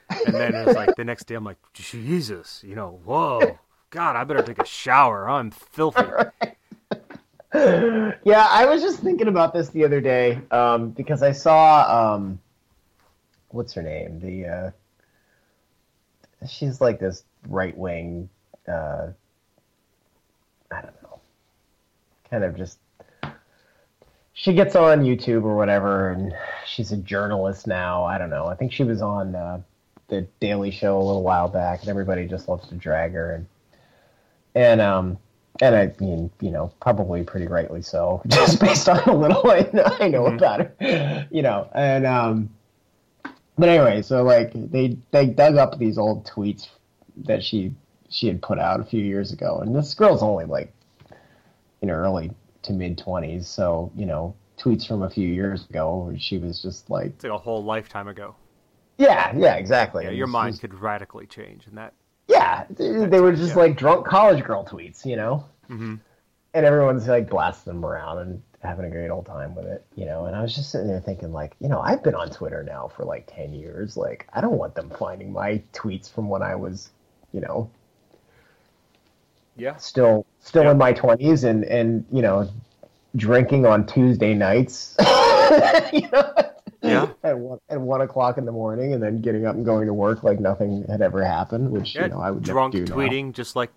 [0.10, 4.24] and then it's like the next day I'm like Jesus, you know, whoa, God, I
[4.24, 5.30] better take a shower.
[5.30, 6.04] I'm filthy.
[7.54, 12.40] yeah, I was just thinking about this the other day um, because I saw um,
[13.50, 14.20] what's her name?
[14.20, 14.72] The uh,
[16.48, 18.30] she's like this right wing.
[18.68, 19.08] Uh,
[20.72, 21.20] I don't know,
[22.30, 22.78] kind of just.
[24.34, 26.34] She gets on YouTube or whatever, and
[26.66, 28.06] she's a journalist now.
[28.06, 28.46] I don't know.
[28.46, 29.62] I think she was on uh,
[30.10, 33.48] the Daily Show a little while back, and everybody just loves to drag her and
[34.56, 35.18] and um
[35.62, 39.70] and I mean, you know, probably pretty rightly so, just based on a little I
[39.74, 42.50] know, I know about her, you know, and um,
[43.58, 46.70] but anyway, so like they they dug up these old tweets
[47.26, 47.74] that she
[48.10, 50.74] she had put out a few years ago, and this girl's only like
[51.82, 52.32] in her early
[52.64, 56.62] to mid twenties, so you know, tweets from a few years ago, where she was
[56.62, 58.36] just like, It's like a whole lifetime ago.
[59.00, 61.94] Yeah, yeah, exactly, Yeah, your she mind was- could radically change, and that.
[62.28, 63.64] yeah, they, they were just Yeah.
[63.64, 65.46] like drunk college girl tweets, you know.
[65.68, 65.96] hmm
[66.56, 70.04] and everyone's like blasting them around and having a great old time with it, you
[70.06, 70.26] know.
[70.26, 72.88] And I was just sitting there thinking, like, you know, I've been on Twitter now
[72.88, 73.96] for like ten years.
[73.96, 76.90] Like, I don't want them finding my tweets from when I was,
[77.34, 77.70] you know,
[79.58, 79.76] Yeah.
[79.76, 80.72] still still Yeah.
[80.72, 82.50] in my twenties and and you know,
[83.16, 84.96] drinking on Tuesday nights.
[85.94, 86.34] you know.
[86.82, 87.08] Yeah.
[87.24, 89.94] At one, at one o'clock in the morning, and then getting up and going to
[89.94, 92.96] work like nothing had ever happened, which Yeah, you know I would drunk do now.
[92.96, 93.72] tweeting, just like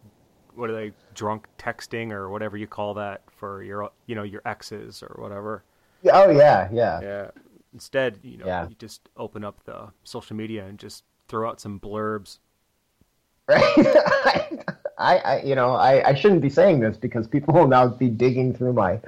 [0.55, 0.93] what are they?
[1.15, 5.65] Drunk texting or whatever you call that for your, you know, your exes or whatever.
[6.13, 7.01] Oh yeah, yeah.
[7.01, 7.31] Yeah.
[7.73, 8.69] Instead, you know, Yeah.
[8.69, 12.39] you just open up the social media and just throw out some blurbs.
[13.49, 14.63] right?
[14.99, 18.09] I, I, you know, I, I shouldn't be saying this because people will now be
[18.09, 18.99] digging through my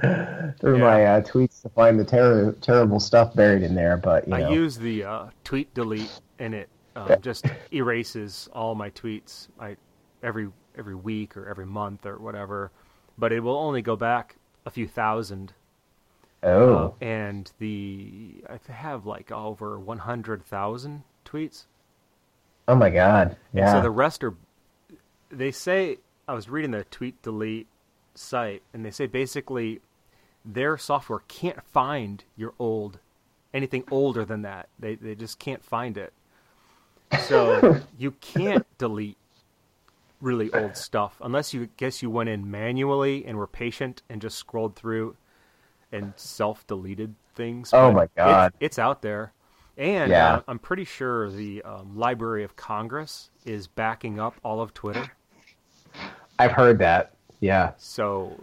[0.61, 0.85] through Yeah.
[0.85, 3.97] my uh, tweets to find the ter- terrible stuff buried in there.
[3.97, 7.16] But you I know, use the uh, tweet delete, and it um, Yeah.
[7.16, 9.49] just erases all my tweets.
[9.61, 9.76] I
[10.22, 12.70] every every week or every month or whatever,
[13.18, 15.53] but it will only go back a few thousand.
[16.43, 21.66] oh, Uh, and the I have like over one hundred thousand tweets.
[22.68, 24.35] oh my God, And yeah, so the rest are.
[25.31, 25.99] They say
[26.29, 27.66] I was reading the tweet delete
[28.14, 29.81] site, and they say basically
[30.45, 32.99] their software can't find your old
[33.53, 34.68] anything older than that.
[34.79, 36.12] They they just can't find it.
[37.20, 39.18] So you can't delete
[40.20, 44.39] really old stuff unless you guess you went in manually and were patient and just
[44.39, 45.16] scrolled through
[45.93, 47.70] and self deleted things.
[47.72, 48.53] Oh But my God.
[48.55, 49.34] It's, it's out there.
[49.77, 50.35] And Yeah.
[50.37, 55.11] uh, I'm pretty sure the um, Library of Congress is backing up all of Twitter.
[56.39, 57.12] I've heard that.
[57.41, 58.43] Yeah, So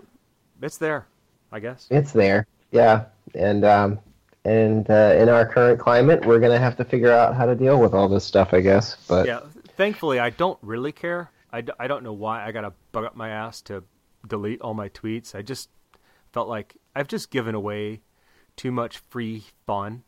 [0.62, 1.08] it's there,
[1.52, 1.88] I guess.
[1.90, 2.46] it's there.
[2.72, 4.00] Yeah, and um,
[4.46, 7.80] and uh, in our current climate, we're gonna have to figure out how to deal
[7.82, 8.96] with all this stuff, I guess.
[9.08, 9.40] But Yeah.
[9.78, 11.32] Thankfully, I don't really care.
[11.52, 13.84] I, d- I don't know why I got to bug up my ass to
[14.28, 15.34] delete all my tweets.
[15.34, 15.70] I just
[16.32, 18.02] felt like I've just given away
[18.56, 20.04] too much free fun.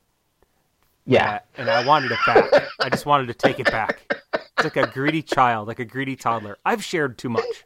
[1.06, 2.46] Yeah, that- and I wanted it back.
[2.80, 4.02] I just wanted to take it back.
[4.34, 6.58] It's like a greedy child, like a greedy toddler.
[6.66, 7.66] I've shared too much.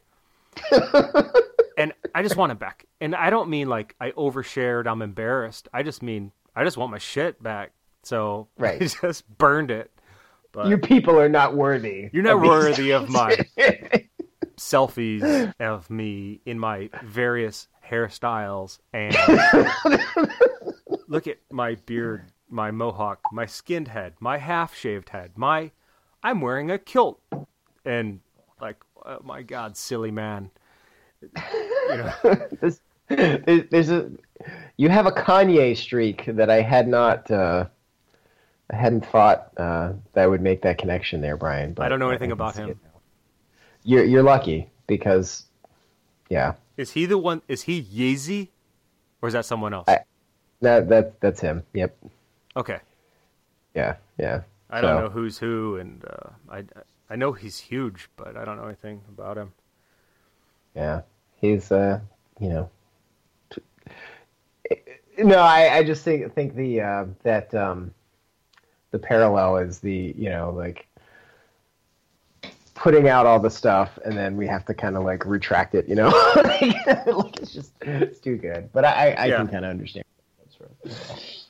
[1.78, 2.86] and I just want it back.
[3.00, 5.68] And I don't mean like I overshared, I'm embarrassed.
[5.72, 7.72] I just mean I just want my shit back.
[8.02, 8.80] So Right.
[9.02, 9.90] I just burned it.
[10.52, 12.10] But you people are not worthy.
[12.12, 13.36] you're not of worthy of my
[14.56, 19.14] selfies of me in my various hairstyles and
[21.06, 25.70] look at my beard, my mohawk, my skinned head, my half shaved head, my
[26.22, 27.20] I'm wearing a kilt
[27.84, 28.20] and
[28.60, 30.50] like oh my god, silly man.
[31.22, 31.30] You
[31.88, 32.12] know,
[32.60, 32.80] This-
[33.10, 34.10] there's, there's a
[34.76, 37.66] you have a Kanye streak that I had not uh,
[38.70, 41.72] I hadn't thought uh, that I would make that connection there, Brian.
[41.72, 42.78] But I don't know anything about him.
[43.82, 45.46] You're you're lucky because
[46.28, 48.48] yeah, Is he the one is he Yeezy?
[49.22, 49.88] Or is that someone else?
[49.88, 50.00] I-
[50.60, 51.62] that that that's him.
[51.72, 51.96] Yep.
[52.58, 52.80] Okay.
[53.74, 53.96] Yeah.
[54.18, 54.42] Yeah.
[54.70, 56.64] I don't So- know who's who and uh, I
[57.08, 59.52] I know he's huge, but I don't know anything about him.
[60.74, 61.02] Yeah.
[61.40, 62.00] He's uh
[62.40, 62.70] you know.
[63.50, 63.62] t-
[65.18, 67.92] No, I, I just think think the uh, that um,
[68.90, 70.86] the parallel is the you know like
[72.74, 75.88] putting out all the stuff and then we have to kind of like retract it,
[75.88, 76.08] you know?
[76.36, 78.70] like it's just it's too good.
[78.72, 79.36] But I, I, I Yeah.
[79.38, 80.04] can kind of understand.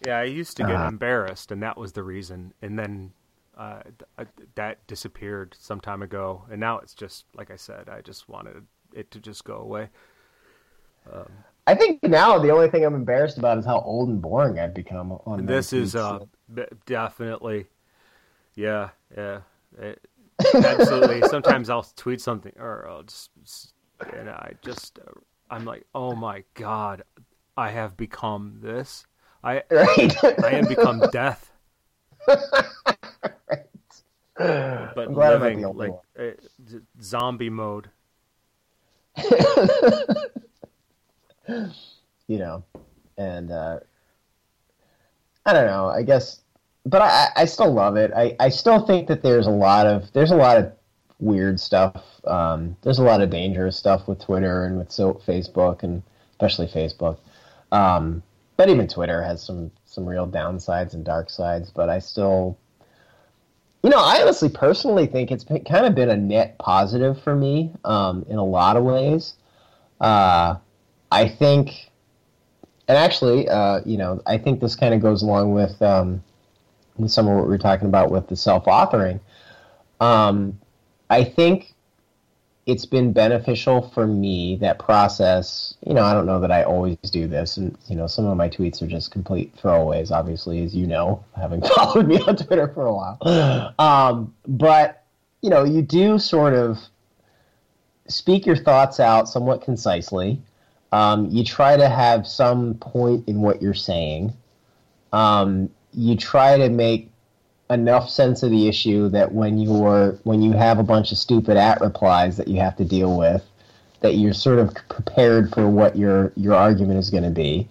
[0.05, 0.89] Yeah, I used to get Uh-huh.
[0.91, 2.55] embarrassed, and that was the reason.
[2.63, 3.13] And then
[3.57, 3.83] uh,
[4.17, 7.89] th- that disappeared some time ago, and now it's just like I said.
[7.89, 9.91] I just wanted it to just go away.
[11.67, 14.75] I think now the only thing I'm embarrassed about is how old and boring I've
[14.75, 16.21] become on This is uh,
[16.53, 17.67] b- definitely,
[18.55, 19.41] yeah, yeah,
[19.79, 20.07] it,
[20.55, 21.23] absolutely.
[21.29, 23.31] Sometimes I'll tweet something, or I'll just,
[24.17, 25.13] and I just, uh,
[25.51, 27.03] I'm like, oh my god,
[27.59, 29.05] I have become this.
[29.43, 30.25] I, right.
[30.45, 31.51] I am become death.
[34.39, 36.31] But I'm glad living like uh,
[37.03, 37.91] zombie mode.
[42.29, 42.63] you know,
[43.17, 43.81] and uh,
[45.45, 45.89] I don't know.
[45.89, 46.43] I guess,
[46.87, 48.13] but I, I still love it.
[48.15, 50.73] I, I still think that there's a lot of there's a lot of
[51.19, 52.05] weird stuff.
[52.25, 56.69] Um, there's a lot of dangerous stuff with Twitter and with so Facebook and especially
[56.69, 57.19] Facebook.
[57.73, 58.23] Um,
[58.57, 61.71] but even Twitter has some some real downsides and dark sides.
[61.71, 62.59] But I still,
[63.83, 67.35] you know, I honestly personally think it's been, kind of been a net positive for
[67.35, 69.35] me um, in a lot of ways.
[70.01, 70.57] Uh,
[71.11, 71.91] I think,
[72.89, 76.23] and actually, uh, you know, I think this kind of goes along with um,
[76.97, 79.21] with some of what we are talking about with the self-authoring.
[80.01, 80.59] Um,
[81.11, 81.75] I think
[82.69, 85.75] it's been beneficial for me that process.
[85.87, 88.37] You know, I don't know that I always do this, and you know, some of
[88.37, 90.11] my tweets are just complete throwaways.
[90.11, 93.75] Obviously, as you know, having followed me on Twitter for a while.
[93.79, 95.07] Um, but
[95.41, 96.79] you know, you do sort of
[98.07, 100.43] speak your thoughts out somewhat concisely.
[100.93, 104.35] Um, you try to have some point in what you're saying.
[105.11, 107.08] Um, you try to make
[107.71, 111.57] enough sense of the issue that when you're when you have a bunch of stupid
[111.57, 113.45] at replies that you have to deal with,
[114.01, 117.69] that you're sort of prepared for what your your argument is going to be.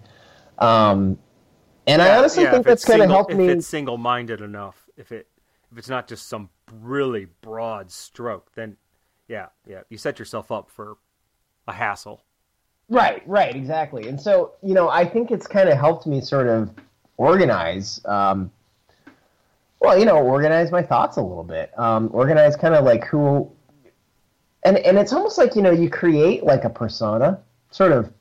[0.58, 1.18] Um,
[1.86, 3.48] and I honestly Yeah, think that's of single- helped if me.
[3.48, 5.26] it's single-minded enough, if it
[5.72, 6.48] if it's not just some
[6.80, 8.76] really broad stroke, then
[9.28, 10.96] yeah, yeah, you set yourself up for
[11.66, 12.22] a hassle.
[12.88, 14.08] Right, right, exactly.
[14.08, 16.70] And so, you know, I think it's kind of helped me sort of
[17.18, 18.50] organize, um,
[19.80, 21.76] well, you know, organize my thoughts a little bit.
[21.78, 23.50] Um, organize kind of like who,
[24.64, 28.12] and and it's almost like you know you create like a persona, sort of,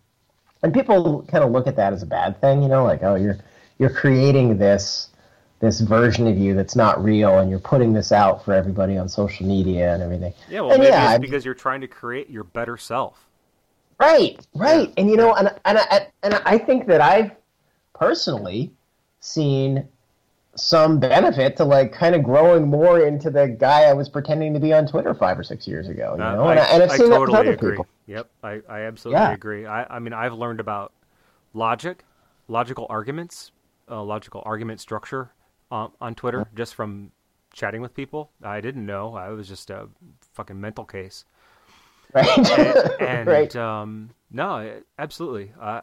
[0.63, 3.15] and people kind of look at that as a bad thing, you know, like oh
[3.15, 3.37] you're
[3.79, 5.09] you're creating this
[5.59, 9.09] this version of you that's not real, and you're putting this out for everybody on
[9.09, 10.33] social media and everything.
[10.49, 13.25] Yeah, well, And maybe yeah, it's because you're trying to create your better self.
[13.99, 17.31] Right, right, Yeah, and you know, and and I, and I think that I've
[17.95, 18.71] personally
[19.21, 19.87] seen
[20.57, 24.59] some benefit to like kind of growing more into the guy I was pretending to
[24.59, 26.15] be on Twitter five or six years ago.
[26.17, 27.77] You Uh, know, I, and, I, and I've I seen that with other agree.
[27.77, 27.87] people.
[28.07, 29.31] Yep, I, I absolutely Yeah.
[29.31, 29.65] agree.
[29.65, 30.93] I, I mean, I've learned about
[31.53, 32.05] logic,
[32.47, 33.51] logical arguments,
[33.89, 35.31] uh, logical argument structure
[35.71, 36.55] um, on Twitter Mm-hmm.
[36.55, 37.11] just from
[37.53, 38.31] chatting with people.
[38.43, 39.15] I didn't know.
[39.15, 39.89] I was just a
[40.33, 41.25] fucking mental case.
[42.13, 43.55] Right, and, and right.
[43.55, 45.53] um, no, absolutely.
[45.59, 45.81] I,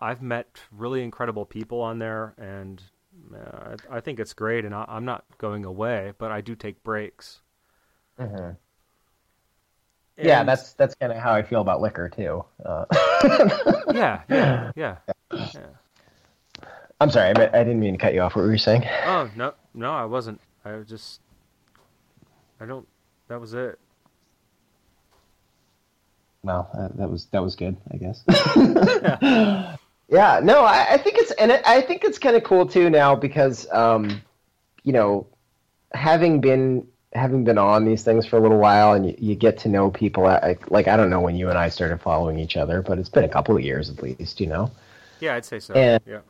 [0.00, 2.80] I've met really incredible people on there, and
[3.34, 4.64] uh, I, I think it's great.
[4.64, 7.40] And I, I'm not going away, but I do take breaks.
[8.18, 8.56] Mhm.
[10.20, 12.44] Yeah, that's that's kind of how I feel about liquor too.
[12.64, 12.84] Uh,
[13.94, 14.96] yeah, yeah, yeah.
[15.32, 15.60] yeah.
[17.00, 18.34] I'm sorry, I, I didn't mean to cut you off.
[18.34, 18.84] What were you saying?
[19.06, 20.40] Oh no, no, I wasn't.
[20.64, 21.20] I was just,
[22.60, 22.86] I don't.
[23.28, 23.78] That was it.
[26.42, 28.24] Well, uh, that was that was good, I guess.
[28.56, 29.76] yeah,
[30.42, 33.70] no, I, I think it's and I think it's kind of cool too now because,
[33.70, 34.22] um,
[34.82, 35.26] you know,
[35.92, 39.58] having been having been on these things for a little while and you, you get
[39.58, 40.26] to know people.
[40.26, 43.08] I, like I don't know when you and I started following each other, but it's
[43.08, 44.70] been a couple of years at least, you know.
[45.20, 45.74] Yeah, I'd say so.
[45.74, 46.20] And- yeah,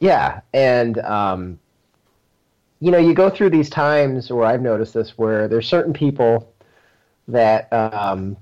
[0.00, 1.58] Yeah, and um,
[2.80, 6.52] you know, you go through these times where I've noticed this, where there's certain people
[7.28, 8.36] that um,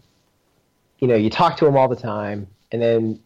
[0.98, 3.20] you know you talk to them all the time, and then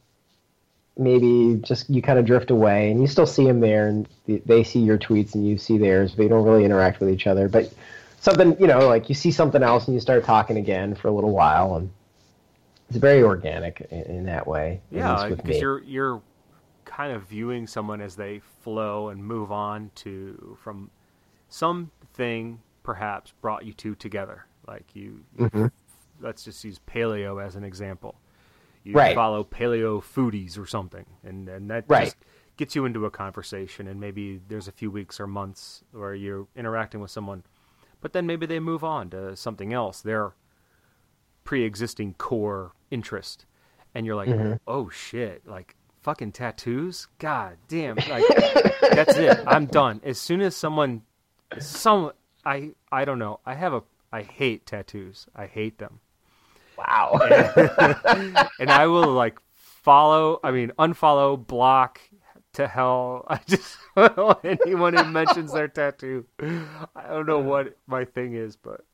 [0.97, 4.65] maybe just you kind of drift away, and you still see them there, and they
[4.65, 7.49] see your tweets and you see theirs, but you don't really interact with each other.
[7.49, 7.73] But
[8.21, 11.13] something, you know, like you see something else and you start talking again for a
[11.13, 11.91] little while, and
[12.89, 14.81] it's very organic in, in that way.
[14.91, 16.23] yeah, because you're you're
[16.85, 20.91] kind of viewing someone as they flow and move on to from
[21.49, 24.47] something perhaps brought you two together.
[24.67, 25.71] Like you, Mhm.
[26.21, 28.15] let's just use paleo as an example.
[28.87, 29.17] You Right.
[29.17, 32.05] follow paleo foodies or something, and and that Right.
[32.05, 32.19] just
[32.57, 33.89] gets you into a conversation.
[33.89, 37.43] And maybe there's a few weeks or months where you're interacting with someone,
[38.01, 40.35] but then maybe they move on to something else, their
[41.43, 43.45] pre-existing core interest,
[43.93, 44.55] and you're like, mm-hmm.
[44.69, 48.25] oh shit, like fucking tattoos, god damn, like
[48.93, 50.01] that's it, I'm done.
[50.05, 51.03] As soon as someone,
[51.59, 52.13] some,
[52.45, 53.83] I, I don't know, I have a,
[54.13, 55.99] I hate tattoos, I hate them
[56.79, 57.19] Wow.
[58.59, 60.41] and I will like follow.
[60.43, 62.01] I mean, unfollow, block
[62.55, 63.25] to hell.
[63.29, 63.77] I just
[64.45, 66.27] anyone who mentions their tattoo.
[66.41, 68.85] I don't know what my thing is, but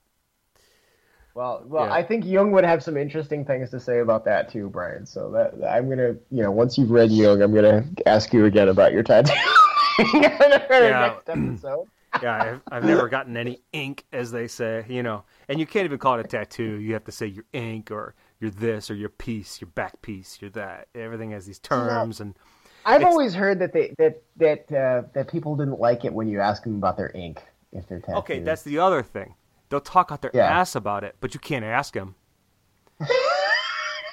[1.35, 1.93] Well, well, Yeah.
[1.93, 5.07] I think Jung would have some interesting things to say about that too, Brian.
[5.07, 8.69] So that I'm gonna, you know, once you've read Jung, I'm gonna ask you again
[8.69, 9.33] about your tattoo.
[10.15, 10.39] Yeah.
[11.27, 11.87] Next episode.
[12.21, 14.85] Yeah, I've, I've never gotten any ink, as they say.
[14.89, 16.81] You know, and you can't even call it a tattoo.
[16.81, 20.39] You have to say your ink or your this or your piece, your back piece,
[20.41, 20.89] your that.
[20.95, 22.35] Everything has these terms and.
[22.85, 26.41] I've always heard that they that that uh, that people didn't like it when you
[26.41, 27.41] ask them about their ink
[27.73, 28.17] if they're tattooed.
[28.19, 29.35] Okay, that's the other thing.
[29.69, 30.47] They'll talk out their Yeah.
[30.47, 32.17] ass about it, but you can't ask them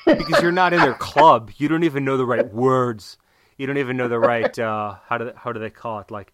[0.06, 1.52] because you're not in their club.
[1.58, 3.18] You don't even know the right words.
[3.58, 6.12] You don't even know the right uh, how do they, how do they call it?
[6.12, 6.32] Like,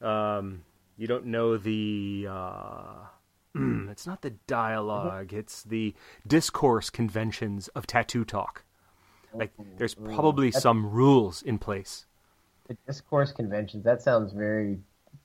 [0.00, 0.62] um,
[0.96, 2.26] you don't know the.
[2.28, 3.06] Uh,
[3.56, 5.32] mm, it's not the dialogue.
[5.32, 5.94] It's the
[6.26, 8.64] discourse conventions of tattoo talk.
[9.32, 12.06] Like, there's probably some rules in place.
[12.68, 13.84] the discourse conventions.
[13.84, 14.78] That sounds very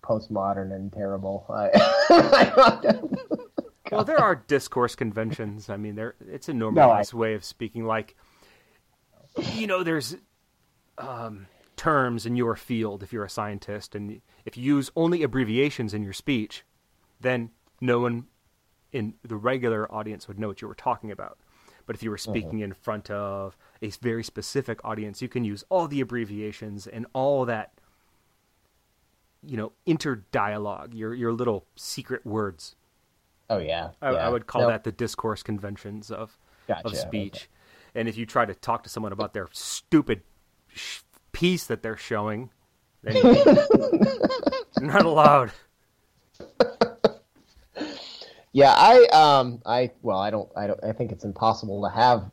[0.04, 1.46] postmodern and terrible.
[1.50, 3.00] I,
[3.92, 5.70] Well, there are discourse conventions.
[5.70, 7.86] I mean, there it's a normalized way of speaking.
[7.86, 8.16] Like,
[9.54, 10.16] you know, there's
[10.98, 11.48] um,
[11.80, 16.04] terms in your field if you're a scientist, and if you use only abbreviations in
[16.04, 16.66] your speech,
[17.22, 18.26] then no one
[18.92, 21.38] in the regular audience would know what you were talking about.
[21.86, 22.64] But if you were speaking mm-hmm.
[22.64, 27.46] in front of a very specific audience, you can use all the abbreviations and all
[27.46, 27.72] that,
[29.42, 32.76] you know, interdialogue, your your little secret words.
[33.50, 34.18] oh yeah, I, yeah.
[34.18, 37.02] I would call No, that the discourse conventions of Gotcha, of okay.
[37.02, 37.50] speech.
[37.96, 40.22] And if you try to talk to someone about their stupid
[40.68, 41.02] sh-
[41.40, 42.50] piece that they're showing,
[43.02, 43.16] then
[44.82, 45.52] not allowed.
[48.52, 52.30] Yeah, I um I well I don't I don't I think it's impossible to have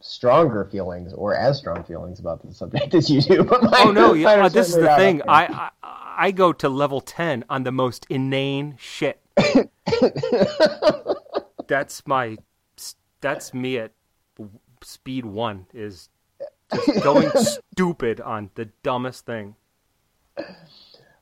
[0.00, 3.44] stronger feelings or as strong feelings about the subject as you do.
[3.44, 4.14] But mine, Oh no!
[4.14, 5.22] Yeah, uh, this is the thing.
[5.28, 9.20] I, I I go to level ten on the most inane shit.
[11.68, 12.36] that's my.
[13.20, 13.92] That's me at
[14.82, 15.66] speed one.
[15.72, 16.08] Is
[16.72, 19.54] just going stupid on the dumbest thing.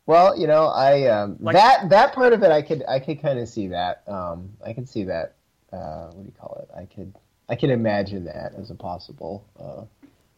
[0.06, 3.20] Well, you know, I um, Like- that that part of it, I could I could
[3.20, 4.02] kind of see that.
[4.06, 5.34] Um, I could see that.
[5.72, 6.70] Uh, what do you call it?
[6.76, 7.12] I could
[7.48, 9.82] I could imagine that as a possible uh,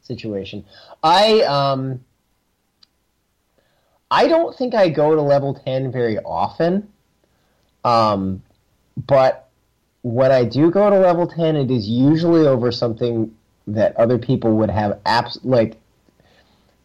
[0.01, 0.65] situation.
[1.03, 2.03] I um,
[4.11, 6.89] I don't think I go to level ten very often.
[7.85, 8.43] Um,
[9.07, 9.49] but
[10.03, 13.35] when I do go to level ten, it is usually over something
[13.75, 15.77] that other people would have apps like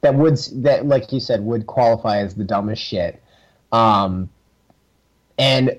[0.02, 3.22] that would that like you said would qualify as the dumbest shit.
[3.72, 4.30] Um
[5.38, 5.78] and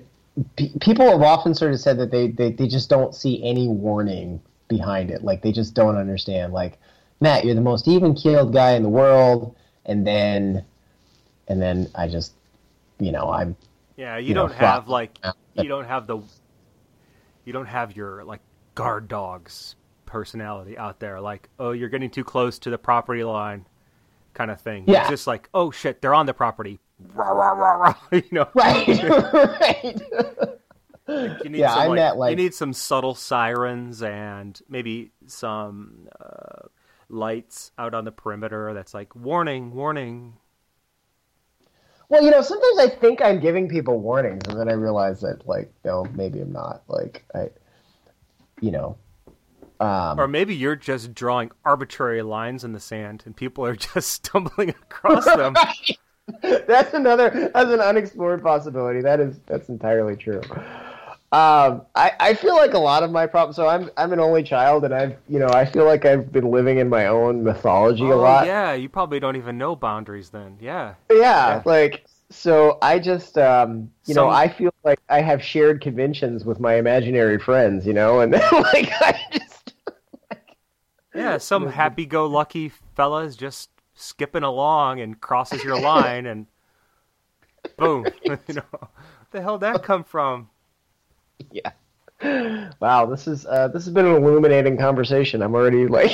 [0.57, 3.67] pe people have often sort of said that they, they they just don't see any
[3.67, 5.23] warning behind it.
[5.23, 6.53] Like they just don't understand.
[6.53, 6.77] Like
[7.21, 10.63] matt you're the most even keeled guy in the world and then
[11.47, 12.33] and then i just
[12.99, 13.55] you know i'm
[13.95, 14.89] Yeah, you, you don't have flop.
[14.89, 15.17] like
[15.55, 16.17] you don't have the
[17.45, 18.41] you don't have your like
[18.75, 19.75] guard dogs
[20.15, 23.65] personality out there like oh you're getting too close to the property line
[24.33, 24.85] kind of thing.
[24.87, 25.01] Yeah.
[25.01, 26.79] It's just like oh shit they're on the property.
[27.13, 28.47] Rah, rah, rah, you know.
[28.53, 28.87] right
[29.59, 30.01] right
[31.43, 35.11] You need Yeah, some, I'm like, that, like- you need some subtle sirens and maybe
[35.27, 36.69] some uh,
[37.09, 40.37] lights out on the perimeter that's like warning, warning.
[42.07, 45.47] Well, you know, sometimes I think I'm giving people warnings, and then I realize that,
[45.47, 46.83] like, no, maybe I'm not.
[46.87, 47.49] Like, I,
[48.61, 48.95] you know,
[49.79, 54.09] um, Or maybe you're just drawing arbitrary lines in the sand and people are just
[54.11, 55.55] stumbling across them.
[56.41, 59.01] that's another that's an unexplored possibility.
[59.01, 60.41] That is that's entirely true.
[61.31, 63.55] Um, I, I feel like a lot of my problems.
[63.57, 66.49] So I'm I'm an only child, and I've you know I feel like I've been
[66.49, 68.45] living in my own mythology a Oh, lot.
[68.45, 70.57] yeah, you probably don't even know boundaries then.
[70.61, 70.95] Yeah.
[71.11, 71.63] Yeah, Yeah.
[71.65, 76.59] like so I just um you know I feel like I have shared conventions with
[76.59, 79.54] my imaginary friends, you know, and like I just
[81.15, 86.47] Yeah, some happy go lucky fella is just skipping along and crosses your line and
[87.77, 88.05] boom.
[88.23, 88.89] you know, where
[89.31, 90.49] the hell did that come from?
[91.51, 91.71] yeah.
[92.79, 95.41] Wow, this is uh, this has been an illuminating conversation.
[95.41, 96.09] I'm already like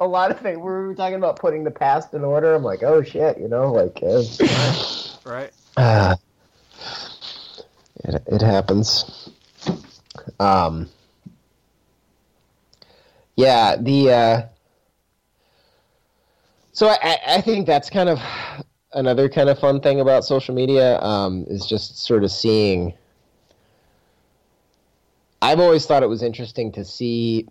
[0.00, 0.56] a lot of things.
[0.56, 2.54] We were talking about putting the past in order.
[2.54, 4.00] I'm like, oh shit, you know, like.
[4.02, 4.22] Uh,
[5.26, 5.50] Right?
[5.76, 6.14] Uh,
[8.04, 9.28] it, it happens.
[10.38, 10.88] Um,
[13.36, 14.42] yeah, the uh,
[16.72, 18.20] so I, I think that's kind of
[18.92, 22.94] another kind of fun thing about social media um, is just sort of seeing.
[25.42, 27.46] I've always thought it was interesting to see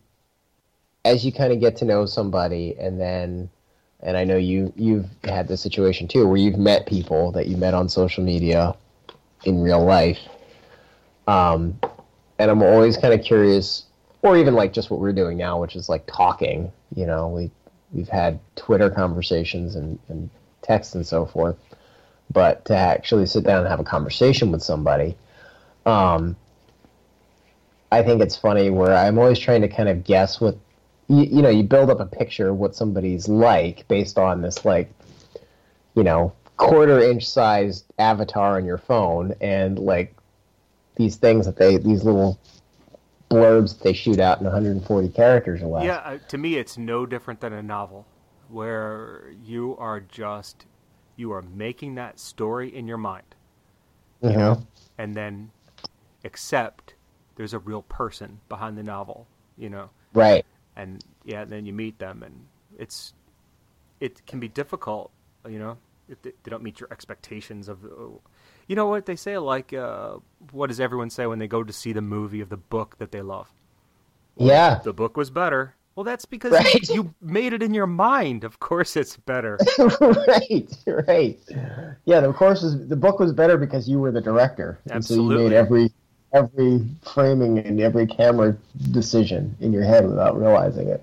[1.05, 3.49] as you kind of get to know somebody, and then,
[4.01, 7.55] and I know you you've had the situation too, where you've met people that you
[7.55, 8.75] met on social media
[9.45, 10.19] in real life.
[11.27, 11.79] Um,
[12.39, 13.85] and I'm always kind of curious,
[14.25, 16.71] or even like just what we're doing now, which is like talking.
[16.95, 17.51] You know, we
[17.93, 20.29] we've had Twitter conversations and, and
[20.63, 21.55] text and so forth,
[22.33, 25.15] but to actually sit down and have a conversation with somebody,
[25.85, 26.35] um,
[27.91, 30.57] I think it's funny where I'm always trying to kind of guess what
[31.07, 34.65] you, you know you build up a picture of what somebody's like based on this
[34.65, 34.91] like
[35.93, 40.15] you know quarter inch sized avatar on your phone and like
[40.95, 42.39] these things that they these little
[43.29, 45.85] blurbs that they shoot out in 140 characters or less.
[45.85, 48.05] Yeah, uh, to me, it's no different than a novel,
[48.49, 50.65] where you are just
[51.15, 53.35] you are making that story in your mind,
[54.21, 54.39] you mm-hmm.
[54.39, 54.67] know,
[54.97, 55.51] and then
[56.23, 56.95] except
[57.35, 60.45] there's a real person behind the novel, you know, right?
[60.75, 62.45] And yeah, then you meet them, and
[62.77, 63.13] it's
[63.99, 65.11] it can be difficult,
[65.47, 65.77] you know,
[66.09, 67.79] if they, they don't meet your expectations of.
[68.67, 69.37] You know what they say?
[69.37, 70.17] Like, uh,
[70.51, 73.11] what does everyone say when they go to see the movie of the book that
[73.11, 73.51] they love?
[74.37, 75.75] Yeah, the book was better.
[75.95, 76.89] Well, that's because right.
[76.89, 78.43] you, made it in your mind.
[78.43, 79.57] Of course, it's better.
[79.79, 80.67] right,
[81.07, 81.39] right.
[82.03, 85.35] Yeah, of course, the book was better because you were the director, Absolutely.
[85.35, 85.91] and so you made every
[86.33, 88.57] every framing and every camera
[88.91, 91.01] decision in your head without realizing it.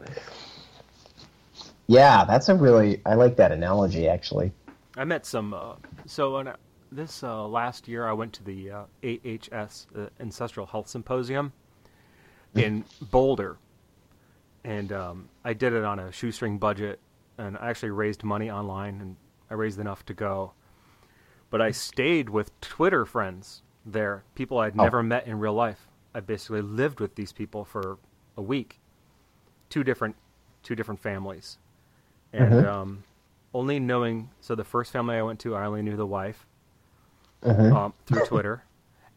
[1.87, 4.53] Yeah, that's a really I like that analogy actually.
[4.97, 5.55] I met some.
[5.55, 6.55] Uh, so when I,
[6.95, 11.53] this uh, last year, I went to the uh, AHS uh, Ancestral Health Symposium
[12.55, 13.57] in Boulder,
[14.65, 17.01] and um, I did it on a shoestring budget,
[17.39, 19.17] and I actually raised money online, and
[19.51, 20.53] I raised enough to go.
[21.51, 24.85] But I stayed with Twitter friends there, people I'd oh.
[24.85, 25.89] never met in real life.
[26.15, 27.99] I basically lived with these people for
[28.37, 28.81] a week,
[29.71, 30.17] two different,
[30.63, 31.59] two different families,
[32.33, 32.69] and mm-hmm.
[32.69, 33.05] um,
[33.55, 34.31] only knowing.
[34.41, 36.47] So the first family I went to, I only knew the wife
[37.43, 37.77] mm-hmm.
[37.77, 38.65] um, through Twitter,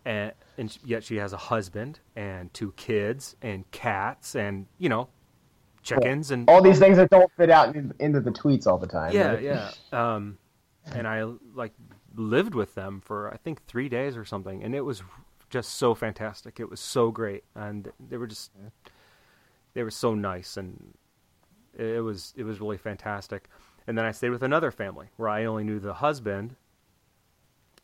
[0.03, 5.09] and and yet she has a husband and two kids and cats and you know
[5.84, 8.88] chickens and all these things that don't fit out in, into the tweets all the
[8.88, 9.13] time.
[9.13, 9.43] Yeah, right?
[9.43, 9.71] yeah.
[9.91, 10.38] Um,
[10.93, 11.23] and I
[11.53, 11.73] like
[12.15, 15.03] lived with them for I think three days or something, and it was
[15.49, 16.59] just so fantastic.
[16.59, 18.51] It was so great, and they were just
[19.73, 20.93] they were so nice, and
[21.78, 23.49] it was it was really fantastic.
[23.88, 26.55] And then I stayed with another family where I only knew the husband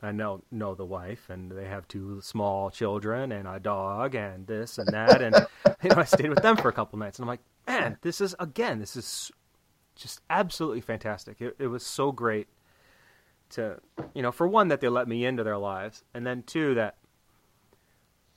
[0.02, 4.46] I know know the wife, and they have two small children and a dog and
[4.46, 5.34] this and that, and
[5.82, 8.20] you know I stayed with them for a couple nights, and I'm like, man, this
[8.20, 9.30] is again, this is
[9.94, 11.40] just absolutely fantastic.
[11.40, 12.48] It, it was so great
[13.50, 13.78] to,
[14.14, 16.96] you know, for one that they let me into their lives, and then two that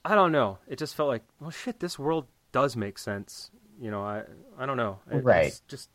[0.04, 3.50] I don't know, it just felt like, well, shit, this world does make sense.
[3.82, 4.24] You know, I
[4.58, 5.60] I don't know, it, right?
[5.68, 5.90] Just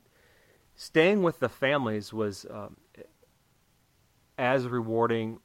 [0.75, 2.77] staying with the families was um,
[4.37, 5.39] as rewarding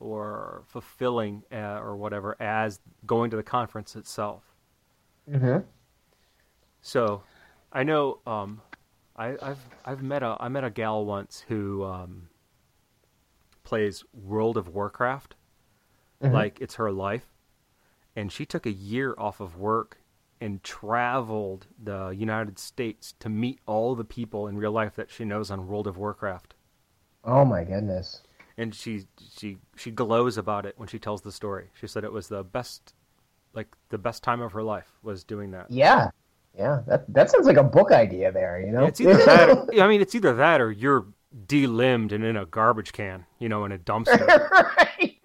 [0.00, 4.42] or fulfilling uh, or whatever as going to the conference itself.
[5.30, 5.58] Mm-hmm.
[6.80, 7.22] So,
[7.72, 8.62] I know um,
[9.16, 12.28] I, have I've met a I met a gal once who um,
[13.64, 15.34] plays World of Warcraft,
[16.22, 16.32] mm-hmm.
[16.32, 17.26] like it's her life,
[18.16, 19.98] and she took a year off of work
[20.40, 25.24] and traveled the United States to meet all the people in real life that she
[25.24, 26.54] knows on World of Warcraft.
[27.22, 28.22] Oh my goodness!
[28.56, 31.68] And she she she glows about it when she tells the story.
[31.74, 32.94] She said it was the best,
[33.54, 35.70] like the best time of her life was doing that.
[35.70, 36.10] Yeah,
[36.56, 36.82] yeah.
[36.86, 38.60] That that sounds like a book idea there.
[38.60, 39.50] You know, it's either that.
[39.50, 41.06] Or, I mean, it's either that or you're
[41.46, 43.26] delimbed and in a garbage can.
[43.38, 44.26] You know, in a dumpster.
[44.50, 45.18] right.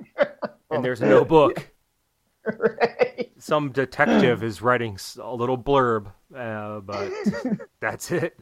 [0.72, 1.72] And there's no book.
[2.60, 3.32] Right.
[3.40, 7.12] Some detective is writing a little blurb, uh, but
[7.80, 8.38] that's it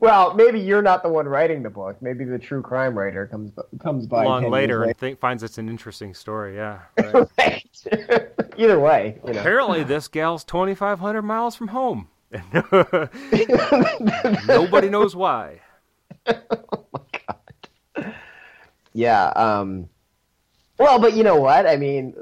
[0.00, 2.00] well, maybe you're not the one writing the book.
[2.00, 3.52] Maybe the true crime writer comes
[3.82, 6.54] comes by long later, and finds it's an interesting story.
[6.54, 7.28] Yeah, right.
[7.38, 7.66] right.
[8.56, 9.40] Either way, you know.
[9.40, 12.08] apparently this gal's 2,500 miles from home.
[14.46, 15.60] Nobody knows why.
[16.28, 18.14] oh my god.
[18.92, 19.26] Yeah.
[19.28, 19.88] Um,
[20.78, 21.66] well, but you know what?
[21.66, 22.14] I mean,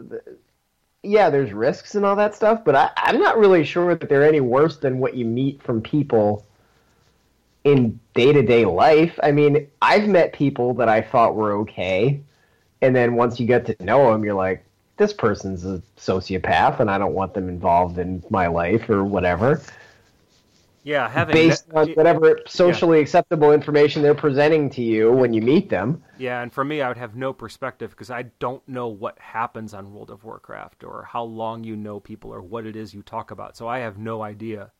[1.02, 4.26] yeah, there's risks and all that stuff, but I, I'm not really sure that they're
[4.26, 6.46] any worse than what you meet from people
[7.64, 9.18] in day to day life.
[9.22, 12.20] I mean, I've met people that I thought were okay,
[12.82, 14.64] and then once you get to know them, you're like,
[14.96, 19.60] this person's a sociopath, and I don't want them involved in my life or whatever.
[20.84, 25.70] Yeah, having based on whatever socially acceptable information they're presenting to you when you meet
[25.70, 26.04] them.
[26.18, 29.72] Yeah, and for me, I would have no perspective because I don't know what happens
[29.72, 33.02] on World of Warcraft or how long you know people or what it is you
[33.02, 33.56] talk about.
[33.56, 34.72] So I have no idea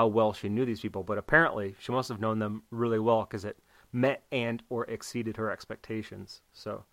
[0.00, 1.02] how well she knew these people.
[1.04, 3.58] But apparently, she must have known them really well because it
[3.92, 6.42] met and or exceeded her expectations.
[6.52, 6.84] So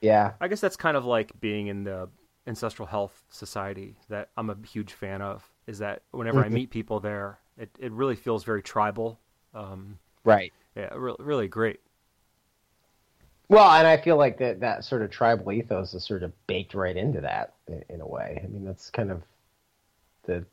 [0.00, 2.08] Yeah, I guess that's kind of like being in the
[2.46, 5.48] ancestral health society that I'm a huge fan of.
[5.66, 6.48] Is that whenever I Mhm.
[6.48, 9.20] meet people there, it it really feels very tribal.
[9.54, 10.52] Um, right.
[10.76, 11.80] yeah, really, really great.
[13.48, 16.74] Well, and I feel like that that sort of tribal ethos is sort of baked
[16.74, 18.40] right into that in, in a way.
[18.42, 19.22] I mean, that's kind of
[20.24, 20.44] the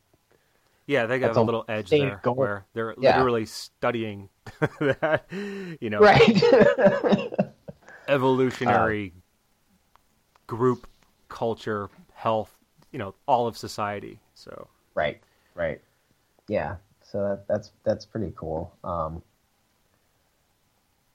[0.92, 3.16] Yeah, they got a little edge there going- where they're Yeah.
[3.16, 4.28] literally studying
[4.82, 5.24] that,
[5.80, 6.44] you know, right.
[8.10, 9.20] evolutionary Uh.
[10.48, 10.88] group
[11.30, 12.54] culture, health,
[12.92, 14.20] you know, all of society.
[14.34, 15.22] So right.
[15.56, 15.80] Right.
[16.50, 16.76] Yeah.
[17.04, 18.74] So that, that's that's pretty cool.
[18.84, 19.22] Um,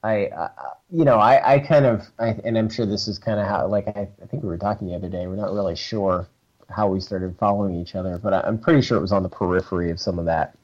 [0.03, 0.49] I, I
[0.91, 3.66] you know I, I kind of I, and I'm sure this is kind of how
[3.66, 5.27] like I, I think we were talking the other day.
[5.27, 6.29] We're not really sure
[6.71, 9.91] how we started following each other, but I'm pretty sure it was on the periphery
[9.91, 10.57] of some of that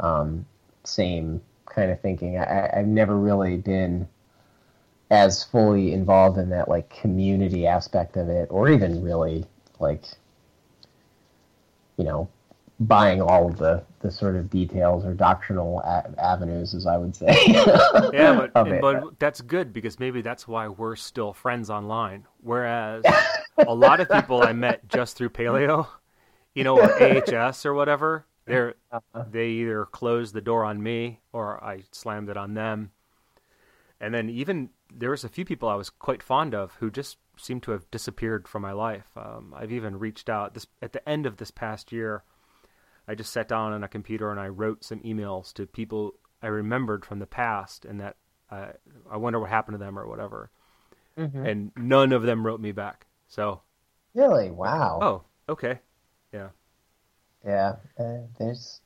[0.00, 0.46] um,
[0.84, 2.38] same kind of thinking.
[2.38, 4.08] I- I've never really been
[5.10, 9.44] as fully involved in that like community aspect of it, or even really
[9.80, 10.04] like
[11.96, 12.28] you know
[12.86, 17.16] buying all of the the sort of details or doctrinal a- avenues, as I would
[17.16, 17.36] say.
[17.46, 18.80] yeah, but it.
[18.80, 22.26] but that's good because maybe that's why we're still friends online.
[22.42, 23.02] Whereas
[23.58, 25.86] a lot of people I met just through Paleo,
[26.54, 29.24] you know, or AHS or whatever, they're Uh-huh.
[29.30, 32.90] they either closed the door on me or I slammed it on them.
[34.00, 37.16] And then even there was a few people I was quite fond of who just
[37.38, 39.06] seemed to have disappeared from my life.
[39.16, 42.22] Um, I've even reached out this at the end of this past year.
[43.06, 46.48] I just sat down on a computer and I wrote some emails to people I
[46.48, 48.16] remembered from the past, and that
[48.50, 48.68] uh,
[49.10, 50.50] I wonder what happened to them or whatever.
[51.16, 51.46] Mhm.
[51.46, 53.06] And none of them wrote me back.
[53.28, 53.62] So,
[54.14, 54.98] really, wow.
[55.00, 55.80] oh, okay,
[56.32, 56.48] yeah.
[57.44, 58.80] Yeah, uh, there's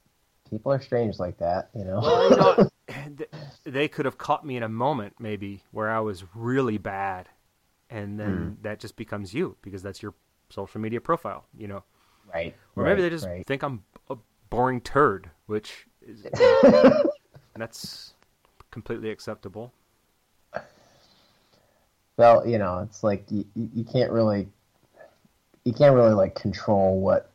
[0.50, 2.00] people are strange like that, you know.
[2.00, 3.26] Well, you know,
[3.64, 7.28] they could have caught me in a moment, maybe, where I was really bad,
[7.90, 10.14] and then that just becomes you because that's your
[10.50, 11.84] social media profile, you know.
[12.32, 12.54] Right.
[12.76, 13.46] Or maybe right, they just right.
[13.46, 14.16] think I'm a
[14.50, 16.24] boring turd, which is
[17.56, 18.14] that's
[18.70, 19.72] completely acceptable.
[22.16, 24.48] Well, you know, it's like you, you you can't really
[25.64, 27.30] you can't really like control what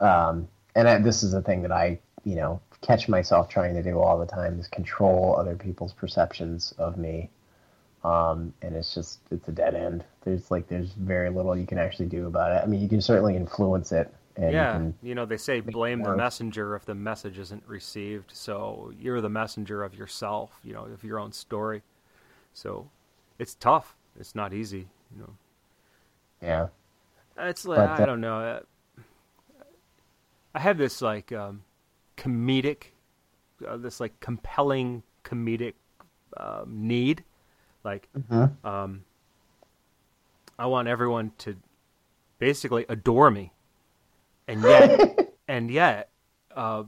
[0.00, 3.82] um and I, this is a thing that I, you know, catch myself trying to
[3.82, 7.30] do all the time is control other people's perceptions of me.
[8.04, 10.04] Um and it's just it's a dead end.
[10.24, 12.62] There's like there's very little you can actually do about it.
[12.62, 15.60] I mean, you can certainly influence it and you yeah, can you know they say
[15.60, 18.30] blame the messenger if the message isn't received.
[18.32, 21.82] So you're the messenger of yourself, you know, of your own story.
[22.54, 22.90] So
[23.38, 23.94] it's tough.
[24.18, 25.30] It's not easy, you know.
[26.42, 26.68] yeah.
[27.38, 28.60] It's like But, I don't know.
[30.54, 31.64] I have this like um,
[32.16, 32.84] comedic,
[33.66, 35.74] uh, this like compelling comedic
[36.36, 37.24] um, need.
[37.84, 38.64] Like, Mhm.
[38.64, 39.04] um,
[40.58, 41.56] I want everyone to
[42.38, 43.52] basically adore me,
[44.46, 46.10] and yet, and yet,
[46.54, 46.84] uh,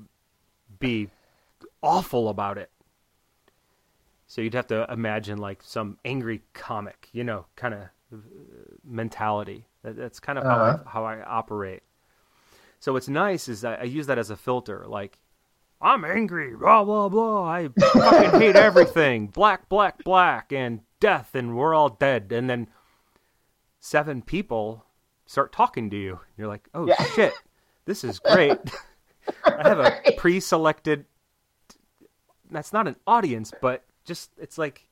[0.78, 1.08] be
[1.82, 2.70] awful about it.
[4.26, 7.80] So you'd have to imagine like some angry comic, you know, kind of
[8.84, 9.66] mentality.
[9.82, 10.58] That, that's kind of Uh-huh.
[10.58, 11.82] how I, how I operate.
[12.80, 14.84] So what's nice is I use that as a filter.
[14.86, 15.18] Like,
[15.84, 17.44] I'm angry, blah blah blah.
[17.44, 19.26] I fucking hate everything.
[19.34, 22.32] Black, black, black, and death, and we're all dead.
[22.32, 22.68] And then
[23.80, 24.86] seven people
[25.26, 26.20] start talking to you.
[26.38, 27.02] You're like, oh Yeah.
[27.14, 27.34] shit,
[27.84, 28.58] this is great.
[29.44, 31.04] I have a pre-selected.
[32.50, 34.86] That's not an audience, but just it's like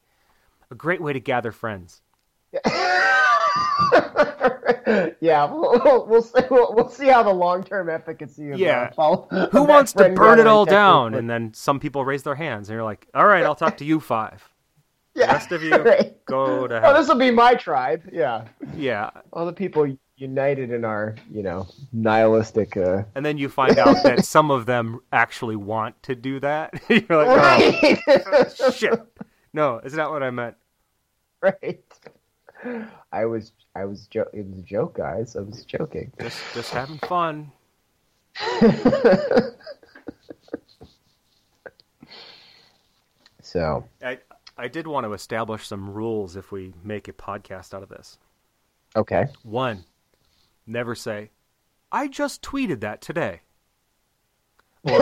[0.70, 2.02] a great way to gather friends.
[2.52, 2.60] yeah,
[5.52, 8.82] we'll, we'll, we'll, see, we'll, we'll see how the long term efficacy of Yeah.
[8.82, 11.14] uh, follow, Who wants to burn it all down?
[11.14, 13.84] And then some people raise their hands, and you're like, all right, I'll talk to
[13.84, 14.42] you five.
[15.14, 15.26] yeah.
[15.32, 16.24] rest of you, right.
[16.26, 16.94] Go to Oh, hell.
[16.94, 18.02] this will be my tribe.
[18.12, 22.76] Yeah, Yeah, all the people united in our, you know, nihilistic.
[22.76, 23.02] Uh...
[23.14, 26.80] and then you find out that some of them actually want to do that.
[26.88, 27.98] you're like,
[28.60, 29.00] oh shit,
[29.52, 30.54] no, is not what I meant.
[31.40, 31.82] right.
[33.12, 35.36] I was, I was, jo- it was a joke, guys.
[35.36, 36.12] I was joking.
[36.20, 37.52] Just just having fun.
[43.42, 44.18] so, I
[44.56, 48.18] I did want to establish some rules if we make a podcast out of this.
[48.94, 49.26] Okay.
[49.42, 49.84] One,
[50.66, 51.30] never say,
[51.90, 53.40] I just tweeted that today.
[54.84, 55.00] Or,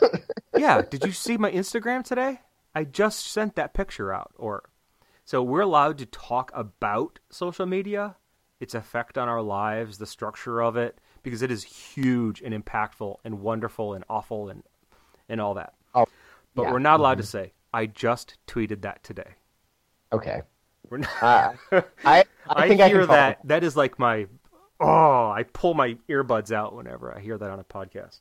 [0.56, 2.40] yeah, did you see my Instagram today?
[2.74, 4.32] I just sent that picture out.
[4.36, 4.64] Or,
[5.24, 8.16] so we're allowed to talk about social media,
[8.60, 13.16] its effect on our lives, the structure of it, because it is huge and impactful
[13.24, 14.62] and wonderful and awful and
[15.28, 15.74] and all that.
[15.94, 16.06] Oh,
[16.54, 16.72] But yeah.
[16.72, 19.36] we're not allowed to say, I just tweeted that today.
[20.12, 20.42] Okay.
[20.90, 21.22] We're not.
[21.22, 21.52] Uh,
[22.04, 23.38] I I I, think I, hear follow that.
[23.44, 24.26] That is like my
[24.80, 28.20] oh, I pull my earbuds out whenever I hear that on a podcast.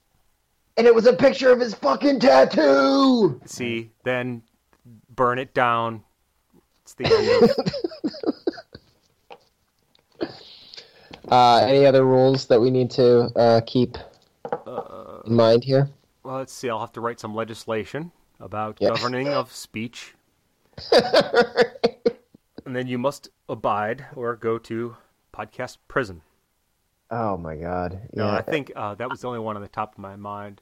[0.77, 3.41] And it was a picture of his fucking tattoo.
[3.45, 4.43] See, then
[5.09, 6.03] burn it down.
[6.99, 7.55] It's
[10.19, 10.31] the.
[11.29, 13.97] Uh, any other rules that we need to uh, keep
[15.25, 15.89] in mind here?
[16.23, 16.69] well, let's see.
[16.69, 18.89] I'll have to write some legislation about Yeah.
[18.89, 20.15] governing of speech,
[20.91, 24.97] and then you must abide or go to
[25.33, 26.21] podcast prison.
[27.09, 28.09] Oh my god.
[28.13, 30.61] No, I think uh, that was the only one on the top of my mind.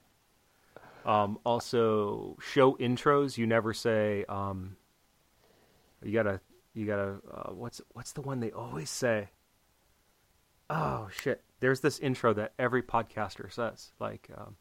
[1.06, 3.38] Um, also, show intros.
[3.38, 4.26] You never say.
[4.28, 4.76] Um,
[6.04, 6.40] you gotta.
[6.74, 7.16] You gotta.
[7.32, 9.30] Uh, what's what's the one they always say?
[10.70, 11.44] Oh shit!
[11.60, 14.56] There's this intro that every podcaster says, like, um,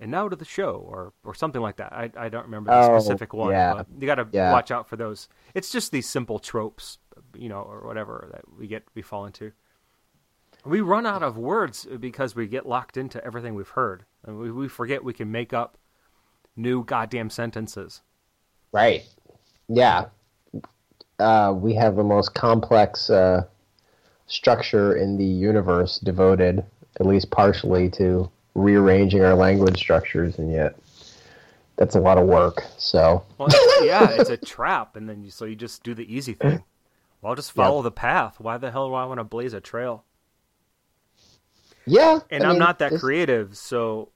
[0.00, 1.92] and now to the show, or or something like that.
[1.92, 3.74] I I don't remember the Oh, specific one, yeah.
[3.74, 4.52] but you gotta Yeah.
[4.52, 5.28] watch out for those.
[5.54, 6.98] It's just these simple tropes,
[7.36, 9.52] you know, or whatever that we get we fall into.
[10.64, 14.50] We run out of words because we get locked into everything we've heard, and we,
[14.50, 15.78] we forget we can make up
[16.56, 18.02] new goddamn sentences.
[18.72, 19.04] Right.
[19.68, 20.06] Yeah.
[21.18, 23.44] Uh, we have the most complex uh,
[24.26, 26.64] structure in the universe devoted,
[26.98, 30.76] at least partially, to rearranging our language structures, and yet
[31.76, 32.64] that's a lot of work.
[32.78, 36.12] So, Well, it's- yeah, it's a trap, and then you, so you just do the
[36.12, 36.62] easy thing.
[37.20, 38.38] Well, I'll just follow the path.
[38.38, 40.04] Why the hell do I want to blaze a trail?
[41.86, 42.20] yeah.
[42.30, 44.10] And I am mean, not that this- creative, so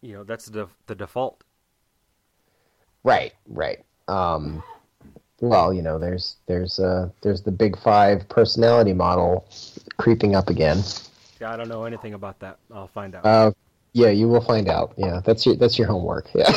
[0.00, 1.44] you know that's the the default.
[3.04, 3.32] Right.
[3.48, 3.84] Right.
[4.08, 4.62] Um,
[5.42, 9.46] well, you know, there's there's uh, there's the big five personality model
[9.98, 10.78] creeping up again.
[11.40, 12.58] Yeah, I don't know anything about that.
[12.72, 13.26] I'll find out.
[13.26, 13.50] Uh,
[13.92, 14.94] yeah, you will find out.
[14.96, 16.30] Yeah, that's your that's your homework.
[16.32, 16.44] Yeah.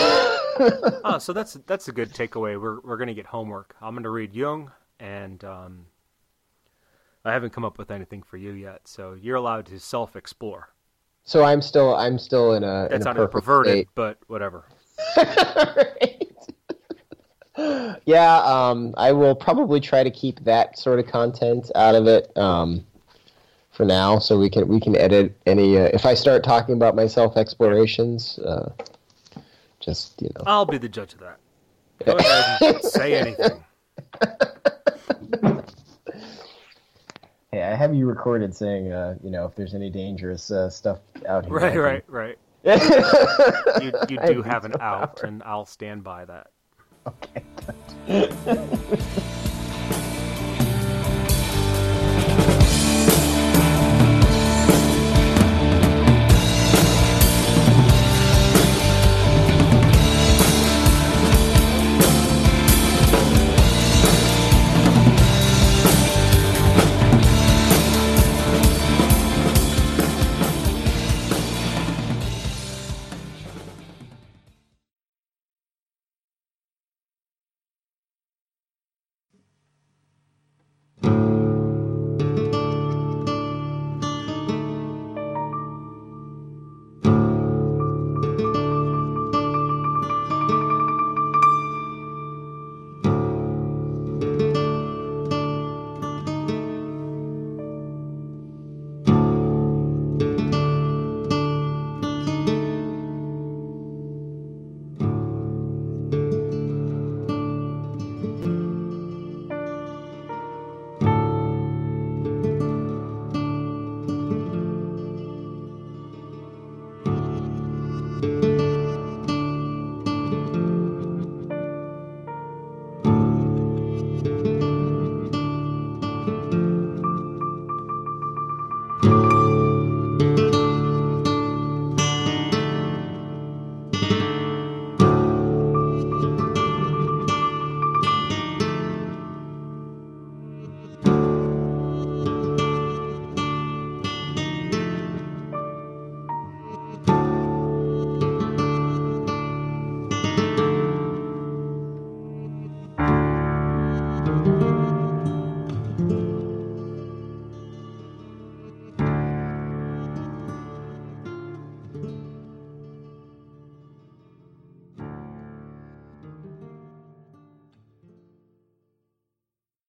[1.04, 2.62] oh, so that's that's a good takeaway.
[2.62, 3.76] We're we're gonna get homework.
[3.82, 5.88] I'm gonna read Jung, and um,
[7.26, 8.82] I haven't come up with anything for you yet.
[8.86, 10.70] So you're allowed to self-explore.
[11.24, 13.88] So I'm still I'm still in a That's in a not perfect perverted, state.
[13.96, 14.66] but whatever.
[18.06, 22.36] yeah, um, I will probably try to keep that sort of content out of it
[22.38, 22.86] um,
[23.72, 25.78] for now, so we can we can edit any.
[25.78, 28.72] Uh, if I start talking about my self explorations, uh,
[29.80, 30.44] just you know.
[30.46, 31.38] I'll be the judge of that.
[32.06, 33.64] Go ahead and say anything.
[37.56, 41.00] Hey, I have you recorded saying, uh, you know, if there's any dangerous uh, stuff
[41.26, 41.54] out here.
[41.54, 42.38] Right, right, right.
[42.66, 43.82] right.
[43.82, 45.26] You you do have have an out, power.
[45.30, 46.48] and I'll stand by that.
[48.08, 49.12] okay.